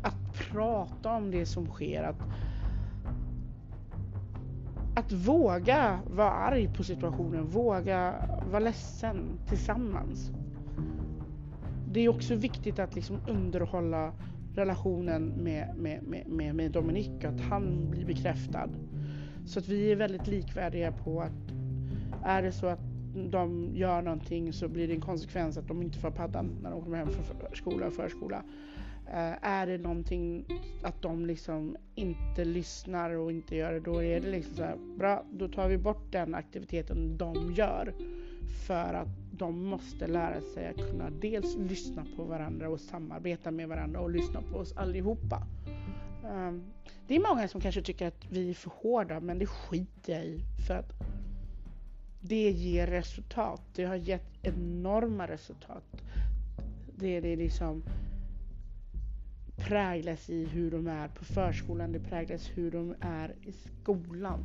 Att 0.03 0.33
prata 0.51 1.15
om 1.15 1.31
det 1.31 1.45
som 1.45 1.67
sker. 1.67 2.03
Att, 2.03 2.21
att 4.95 5.11
våga 5.11 5.99
vara 6.09 6.31
arg 6.31 6.69
på 6.77 6.83
situationen, 6.83 7.45
våga 7.45 8.13
vara 8.51 8.59
ledsen 8.59 9.39
tillsammans. 9.47 10.31
Det 11.91 11.99
är 11.99 12.09
också 12.09 12.35
viktigt 12.35 12.79
att 12.79 12.95
liksom 12.95 13.17
underhålla 13.27 14.11
relationen 14.55 15.27
med, 15.27 15.75
med, 15.77 16.03
med, 16.27 16.55
med 16.55 16.71
Dominik, 16.71 17.23
att 17.23 17.41
han 17.41 17.89
blir 17.91 18.05
bekräftad. 18.05 18.69
Så 19.45 19.59
att 19.59 19.67
vi 19.67 19.91
är 19.91 19.95
väldigt 19.95 20.27
likvärdiga 20.27 20.91
på 20.91 21.21
att 21.21 21.64
är 22.25 22.41
det 22.41 22.51
så 22.51 22.67
att 22.67 22.79
de 23.31 23.71
gör 23.75 24.01
någonting 24.01 24.53
så 24.53 24.67
blir 24.67 24.87
det 24.87 24.93
en 24.93 25.01
konsekvens 25.01 25.57
att 25.57 25.67
de 25.67 25.81
inte 25.81 25.99
får 25.99 26.11
paddan 26.11 26.59
när 26.61 26.71
de 26.71 26.81
kommer 26.81 26.97
hem 26.97 27.09
från 27.09 27.25
skola 27.53 27.87
och 27.87 27.93
förskola. 27.93 28.43
Uh, 29.07 29.45
är 29.45 29.67
det 29.67 29.77
någonting 29.77 30.45
att 30.83 31.01
de 31.01 31.25
liksom 31.25 31.77
inte 31.95 32.45
lyssnar 32.45 33.09
och 33.09 33.31
inte 33.31 33.55
gör 33.55 33.73
det, 33.73 33.79
då 33.79 34.03
är 34.03 34.21
det 34.21 34.31
liksom 34.31 34.55
så 34.55 34.63
här, 34.63 34.77
bra, 34.97 35.25
då 35.31 35.47
tar 35.47 35.69
vi 35.69 35.77
bort 35.77 36.11
den 36.11 36.35
aktiviteten 36.35 37.17
de 37.17 37.53
gör. 37.53 37.93
För 38.67 38.93
att 38.93 39.07
de 39.31 39.65
måste 39.65 40.07
lära 40.07 40.41
sig 40.41 40.67
att 40.67 40.89
kunna 40.89 41.09
dels 41.09 41.55
lyssna 41.57 42.05
på 42.15 42.23
varandra 42.23 42.69
och 42.69 42.79
samarbeta 42.79 43.51
med 43.51 43.67
varandra 43.67 43.99
och 43.99 44.09
lyssna 44.09 44.41
på 44.51 44.57
oss 44.57 44.77
allihopa. 44.77 45.47
Um, 46.23 46.63
det 47.07 47.15
är 47.15 47.19
många 47.29 47.47
som 47.47 47.61
kanske 47.61 47.81
tycker 47.81 48.07
att 48.07 48.25
vi 48.29 48.49
är 48.49 48.53
för 48.53 48.71
hårda, 48.81 49.19
men 49.19 49.39
det 49.39 49.45
skiter 49.45 50.13
jag 50.13 50.25
i. 50.25 50.39
För 50.67 50.73
att 50.73 50.93
det 52.27 52.51
ger 52.51 52.87
resultat. 52.87 53.61
Det 53.75 53.85
har 53.85 53.95
gett 53.95 54.25
enorma 54.41 55.27
resultat. 55.27 55.83
Det, 56.97 57.19
det 57.19 57.35
liksom 57.35 57.83
präglas 59.55 60.29
i 60.29 60.45
hur 60.45 60.71
de 60.71 60.87
är 60.87 61.07
på 61.07 61.25
förskolan, 61.25 61.91
det 61.91 61.99
präglas 61.99 62.51
hur 62.53 62.71
de 62.71 62.95
är 63.01 63.35
i 63.45 63.51
skolan. 63.51 64.39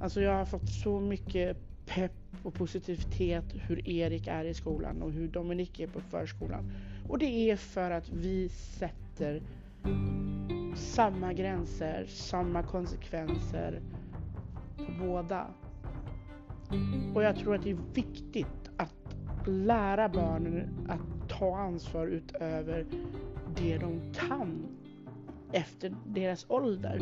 Alltså 0.00 0.20
jag 0.20 0.34
har 0.34 0.44
fått 0.44 0.68
så 0.68 1.00
mycket 1.00 1.56
pepp 1.86 2.12
och 2.42 2.54
positivitet 2.54 3.44
hur 3.52 3.88
Erik 3.88 4.26
är 4.26 4.44
i 4.44 4.54
skolan 4.54 5.02
och 5.02 5.12
hur 5.12 5.28
Dominik 5.28 5.80
är 5.80 5.86
på 5.86 6.00
förskolan. 6.00 6.72
Och 7.08 7.18
det 7.18 7.50
är 7.50 7.56
för 7.56 7.90
att 7.90 8.08
vi 8.08 8.48
sätter 8.48 9.42
samma 10.76 11.32
gränser, 11.32 12.06
samma 12.08 12.62
konsekvenser 12.62 13.80
på 14.76 14.92
båda. 15.06 15.46
Och 17.14 17.22
jag 17.22 17.36
tror 17.36 17.54
att 17.54 17.62
det 17.62 17.70
är 17.70 17.78
viktigt 17.94 18.70
att 18.76 19.16
lära 19.46 20.08
barnen 20.08 20.86
att 20.88 21.28
ta 21.28 21.56
ansvar 21.56 22.06
utöver 22.06 22.86
det 23.56 23.78
de 23.78 24.00
kan 24.12 24.66
efter 25.52 25.94
deras 26.06 26.46
ålder. 26.48 27.00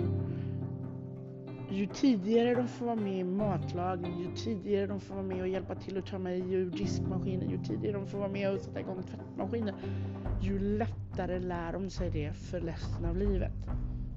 Ju 1.71 1.87
tidigare 1.87 2.55
de 2.55 2.69
får 2.69 2.87
vara 2.87 2.97
med 2.97 3.19
i 3.21 3.25
matlagning, 3.25 4.21
ju 4.21 4.37
tidigare 4.37 4.87
de 4.87 5.01
får 5.01 5.15
vara 5.15 5.27
med 5.27 5.41
och 5.41 5.49
hjälpa 5.49 5.75
till 5.75 5.99
att 5.99 6.07
ta 6.07 6.19
mig 6.19 6.53
ur 6.53 6.71
diskmaskinen, 6.71 7.51
ju 7.51 7.59
tidigare 7.59 7.97
de 7.97 8.07
får 8.07 8.19
vara 8.19 8.29
med 8.29 8.53
och 8.53 8.61
sätta 8.61 8.81
igång 8.81 9.03
tvättmaskinen, 9.03 9.75
ju 10.41 10.59
lättare 10.59 11.39
lär 11.39 11.73
de 11.73 11.91
sig 11.91 12.11
det 12.11 12.33
för 12.33 12.61
resten 12.61 13.05
av 13.05 13.17
livet. 13.17 13.53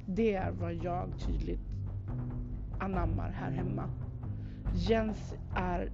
Det 0.06 0.34
är 0.34 0.52
vad 0.52 0.74
jag 0.74 1.10
tydligt 1.20 1.60
anammar 2.80 3.32
här 3.32 3.52
hemma. 3.52 3.90
Jens 4.76 5.34
är 5.56 5.92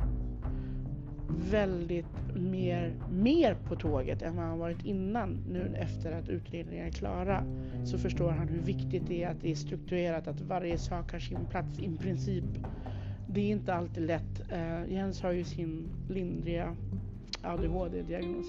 väldigt 1.52 2.36
mer, 2.36 2.94
mer 3.12 3.56
på 3.56 3.76
tåget 3.76 4.22
än 4.22 4.36
vad 4.36 4.46
han 4.46 4.60
varit 4.60 4.86
innan 4.86 5.44
nu 5.50 5.76
efter 5.76 6.12
att 6.12 6.30
utredningarna 6.30 6.88
är 6.88 6.92
klara. 6.92 7.44
Så 7.86 7.98
förstår 7.98 8.32
han 8.32 8.48
hur 8.48 8.62
viktigt 8.62 9.08
det 9.08 9.24
är 9.24 9.30
att 9.30 9.42
det 9.42 9.52
är 9.52 9.56
strukturerat, 9.56 10.28
att 10.28 10.42
varje 10.42 10.78
sak 10.78 11.12
har 11.12 11.20
sin 11.20 11.46
plats 11.46 11.80
i 11.80 11.98
princip. 11.98 12.44
Det 13.30 13.42
är 13.42 13.50
inte 13.50 13.74
alltid 13.74 14.04
lätt. 14.04 14.52
Uh, 14.52 14.94
Jens 14.94 15.22
har 15.22 15.32
ju 15.32 15.44
sin 15.44 15.90
lindriga 16.10 16.76
ADHD-diagnos. 17.44 18.46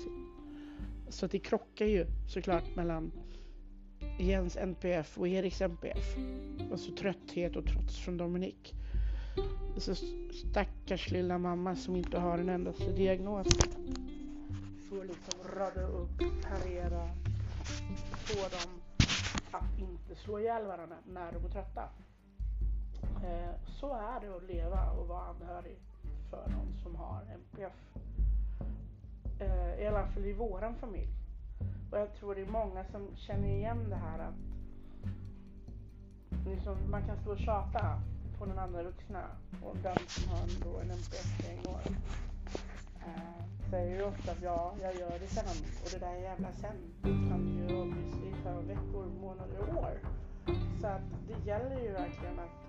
Så 1.09 1.27
det 1.27 1.39
krockar 1.39 1.87
ju 1.87 2.07
såklart 2.27 2.77
mellan 2.77 3.13
Jens 4.19 4.57
NPF 4.57 5.19
och 5.19 5.29
Eriks 5.29 5.61
NPF. 5.61 6.17
Alltså 6.73 6.93
trötthet 6.93 7.57
och 7.57 7.67
trots 7.67 7.99
från 7.99 8.17
Dominik. 8.17 8.75
Alltså, 9.75 9.95
så 9.95 10.07
stackars 10.33 11.11
lilla 11.11 11.39
mamma 11.39 11.77
som 11.77 11.97
inte 11.97 12.19
har 12.19 12.39
en 12.39 12.49
endaste 12.49 12.93
diagnos 12.93 13.47
får 14.89 15.05
liksom 15.05 15.41
rada 15.57 15.87
upp, 15.87 16.19
parera, 16.43 17.09
få 18.11 18.41
dem 18.41 18.81
att 19.51 19.79
inte 19.79 20.15
slå 20.15 20.39
ihjäl 20.39 20.67
varandra 20.67 20.97
när 21.07 21.33
de 21.33 21.45
är 21.45 21.49
trötta. 21.49 21.89
Eh, 23.25 23.55
så 23.81 23.95
är 23.95 24.21
det 24.21 24.37
att 24.37 24.43
leva 24.43 24.91
och 24.91 25.09
vara 25.09 25.27
anhörig 25.27 25.79
för 26.31 26.51
någon 26.51 26.79
som 26.83 26.95
har 26.95 27.23
NPF. 27.35 27.73
Eh, 29.41 29.83
I 29.83 29.87
alla 29.87 30.07
fall 30.07 30.25
i 30.25 30.33
våran 30.33 30.75
familj. 30.75 31.13
Och 31.91 31.99
jag 31.99 32.15
tror 32.15 32.35
det 32.35 32.41
är 32.41 32.47
många 32.47 32.85
som 32.85 33.17
känner 33.17 33.49
igen 33.49 33.91
det 33.91 33.97
här 33.97 34.19
att 34.19 34.35
liksom, 36.47 36.91
man 36.91 37.07
kan 37.07 37.17
stå 37.21 37.31
och 37.31 37.39
tjata 37.39 38.03
på 38.39 38.47
den 38.47 38.59
andra 38.59 38.83
vuxna 38.83 39.23
och 39.63 39.77
den 39.83 39.97
som 40.07 40.29
har 40.29 40.47
då 40.65 40.79
en 40.79 40.91
NPF-diagnos 40.91 41.87
eh, 43.07 43.45
säger 43.71 43.97
ju 43.97 44.03
ofta 44.03 44.33
att 44.33 44.43
ja, 44.43 44.75
jag 44.83 44.95
gör 44.95 45.19
det 45.19 45.27
sen 45.27 45.45
och 45.85 45.89
det 45.93 45.99
där 45.99 46.15
jävla 46.15 46.53
sen 46.53 46.77
kan 47.03 47.69
ju 47.69 47.81
obviously 47.83 48.33
ta 48.45 48.61
veckor, 48.61 49.07
månader, 49.21 49.79
år. 49.79 49.99
Så 50.81 50.87
att 50.87 51.03
det 51.29 51.51
gäller 51.51 51.81
ju 51.83 51.93
verkligen 51.93 52.39
att 52.39 52.67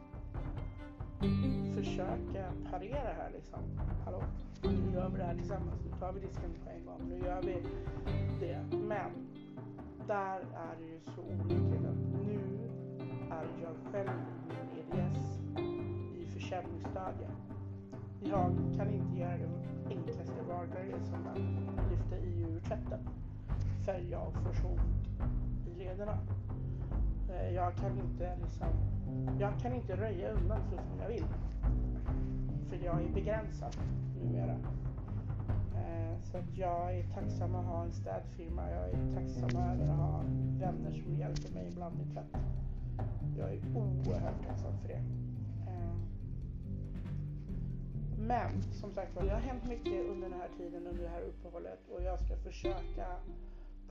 försöka 1.76 2.52
parera 2.72 3.14
här 3.14 3.32
liksom. 3.34 3.60
Hallå, 4.06 4.24
nu 4.64 4.94
gör 4.94 5.10
vi 5.10 5.18
det 5.18 5.24
här 5.24 5.36
tillsammans. 5.36 5.82
Nu 5.86 5.92
tar 6.00 6.14
vi 6.14 6.20
disken 6.20 6.54
på 6.64 6.70
en 6.70 6.86
gång. 6.86 7.02
Nu 7.10 7.26
gör 7.26 7.42
vi 7.42 7.64
det. 8.40 8.66
Men 8.72 9.12
där 10.08 10.40
är 10.40 10.76
det 10.80 10.86
ju 10.86 11.00
så 11.16 11.22
olyckligt 11.22 11.86
att 11.86 12.26
nu 12.26 12.40
är 13.32 13.46
jag 13.64 13.92
själv 13.92 14.10
i 14.10 14.54
min 14.54 15.00
EDS 15.00 15.37
försäljningsstadiet. 16.48 17.32
Jag 18.24 18.52
kan 18.78 18.90
inte 18.90 19.20
göra 19.20 19.38
den 19.38 19.52
enklaste 19.90 20.42
vardagen 20.48 21.06
som 21.06 21.28
att 21.28 21.92
lyfta 21.92 22.18
i 22.18 22.42
ur 22.42 22.60
tvätten. 22.60 23.00
För 23.86 24.00
jag 24.12 24.34
får 24.34 24.54
så 24.54 24.68
ont 24.68 25.28
i 25.68 25.80
lederna. 25.80 26.18
Eh, 27.30 27.54
jag 27.56 27.76
kan 27.76 28.00
inte 28.00 28.38
liksom, 28.42 28.68
jag 29.40 29.60
kan 29.60 29.74
inte 29.74 29.96
röja 29.96 30.32
undan 30.32 30.60
så 30.64 30.78
som 30.78 31.00
jag 31.02 31.08
vill. 31.08 31.26
För 32.70 32.86
jag 32.86 33.02
är 33.02 33.14
begränsad 33.14 33.78
numera. 34.24 34.56
Eh, 35.76 36.22
så 36.24 36.38
att 36.38 36.58
jag 36.58 36.96
är 36.96 37.04
tacksam 37.04 37.56
att 37.56 37.66
ha 37.66 37.84
en 37.84 37.94
städfirma. 37.94 38.72
Jag 38.72 38.90
är 38.90 39.16
tacksam 39.16 39.62
över 39.62 39.88
att 39.88 39.98
ha 39.98 40.22
vänner 40.60 40.92
som 41.04 41.16
hjälper 41.16 41.54
mig 41.54 41.68
ibland 41.72 42.02
i 42.02 42.14
tvätt. 42.14 42.38
Jag 43.38 43.54
är 43.54 43.60
oerhört 43.76 44.48
tacksam 44.48 44.78
för 44.82 44.88
det. 44.88 45.02
Men 48.20 48.64
som 48.74 48.92
sagt 48.92 49.16
var, 49.16 49.24
det 49.24 49.30
har 49.32 49.40
hänt 49.40 49.66
mycket 49.66 50.06
under 50.06 50.30
den 50.30 50.40
här 50.40 50.50
tiden, 50.58 50.88
under 50.88 51.04
det 51.04 51.10
här 51.10 51.22
uppehållet 51.22 51.88
och 51.90 52.04
jag 52.04 52.20
ska 52.20 52.38
försöka 52.38 53.08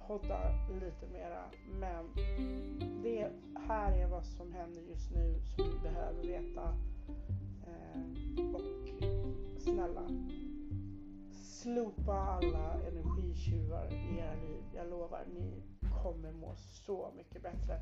podda 0.07 0.39
lite 0.81 1.07
mera. 1.13 1.45
Men 1.81 2.07
det 3.03 3.31
här 3.69 3.93
är 3.93 4.07
vad 4.07 4.27
som 4.27 4.53
händer 4.53 4.83
just 4.83 5.11
nu 5.11 5.41
som 5.57 5.65
ni 5.65 5.79
behöver 5.83 6.23
veta. 6.23 6.75
Eh, 7.67 8.55
och 8.55 8.63
snälla, 9.61 10.09
slopa 11.33 12.15
alla 12.15 12.75
energitjuvar 12.89 13.89
i 13.93 14.19
era 14.19 14.35
liv. 14.35 14.63
Jag 14.75 14.91
lovar, 14.91 15.25
ni 15.35 15.63
kommer 16.03 16.33
må 16.33 16.55
så 16.57 17.13
mycket 17.17 17.43
bättre. 17.43 17.81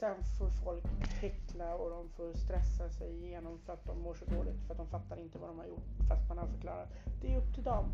Sen 0.00 0.16
får 0.38 0.50
folk 0.50 0.84
häckla 1.20 1.74
och 1.74 1.90
de 1.90 2.08
får 2.08 2.32
stressa 2.32 2.88
sig 2.88 3.24
igenom 3.24 3.58
för 3.58 3.72
att 3.72 3.84
de 3.84 4.02
mår 4.02 4.14
så 4.14 4.24
dåligt 4.24 4.60
för 4.66 4.74
att 4.74 4.78
de 4.78 4.86
fattar 4.86 5.16
inte 5.16 5.38
vad 5.38 5.50
de 5.50 5.58
har 5.58 5.66
gjort 5.66 6.08
fast 6.08 6.28
man 6.28 6.38
har 6.38 6.46
förklarat. 6.46 6.88
Det 7.22 7.34
är 7.34 7.38
upp 7.38 7.54
till 7.54 7.64
dem. 7.64 7.84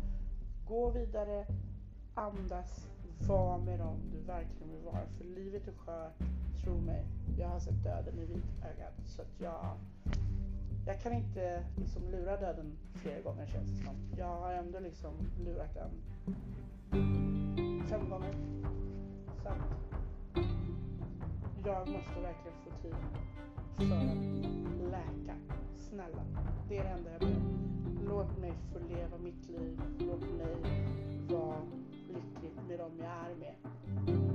Gå 0.67 0.89
vidare, 0.89 1.45
andas, 2.13 2.87
var 3.27 3.57
med 3.57 3.79
dem 3.79 3.97
du 4.11 4.19
verkligen 4.19 4.71
vill 4.71 4.81
vara. 4.81 5.05
För 5.17 5.25
livet 5.25 5.67
är 5.67 5.71
skört, 5.71 6.17
tro 6.63 6.77
mig. 6.77 7.05
Jag 7.37 7.47
har 7.47 7.59
sett 7.59 7.83
döden 7.83 8.19
i 8.19 8.25
vitögat 8.25 8.93
så 9.05 9.21
att 9.21 9.39
jag 9.39 9.77
jag 10.85 11.01
kan 11.01 11.13
inte 11.13 11.63
liksom 11.77 12.11
lura 12.11 12.37
döden 12.37 12.77
flera 12.93 13.21
gånger 13.21 13.45
känns 13.47 13.69
det 13.69 13.85
som. 13.85 13.95
Jag 14.17 14.39
har 14.39 14.53
ändå 14.53 14.79
liksom 14.79 15.13
lurat 15.45 15.73
den 15.73 15.91
fem 17.89 18.09
gånger. 18.09 18.33
Så 19.43 19.49
jag 21.65 21.89
måste 21.89 22.21
verkligen 22.21 22.57
få 22.63 22.69
tid 22.81 22.95
för 23.77 23.95
att 23.95 24.91
läka. 24.91 25.35
Snälla, 25.77 26.23
det 26.69 26.77
är 26.77 26.83
det 26.83 26.89
enda 26.89 27.11
jag 27.11 27.19
ber. 27.19 27.35
Låt 28.07 28.39
mig 28.39 28.53
få 28.73 28.79
leva 28.79 29.17
mitt 29.17 29.49
liv. 29.49 29.81
Låt 29.99 30.21
mig 30.21 30.55
vara 31.29 31.57
lycklig 32.07 32.51
med 32.67 32.79
dem 32.79 32.91
jag 32.97 33.07
är 33.07 33.35
med. 33.35 33.55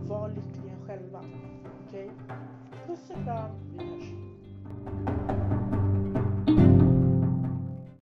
Var 0.08 0.28
lyckliga 0.28 0.76
själva. 0.86 1.24
Okej? 1.88 2.10
Okay? 2.10 2.36
Puss 2.86 3.10
och 3.10 3.24
kram. 3.24 3.50
Vi 3.78 5.47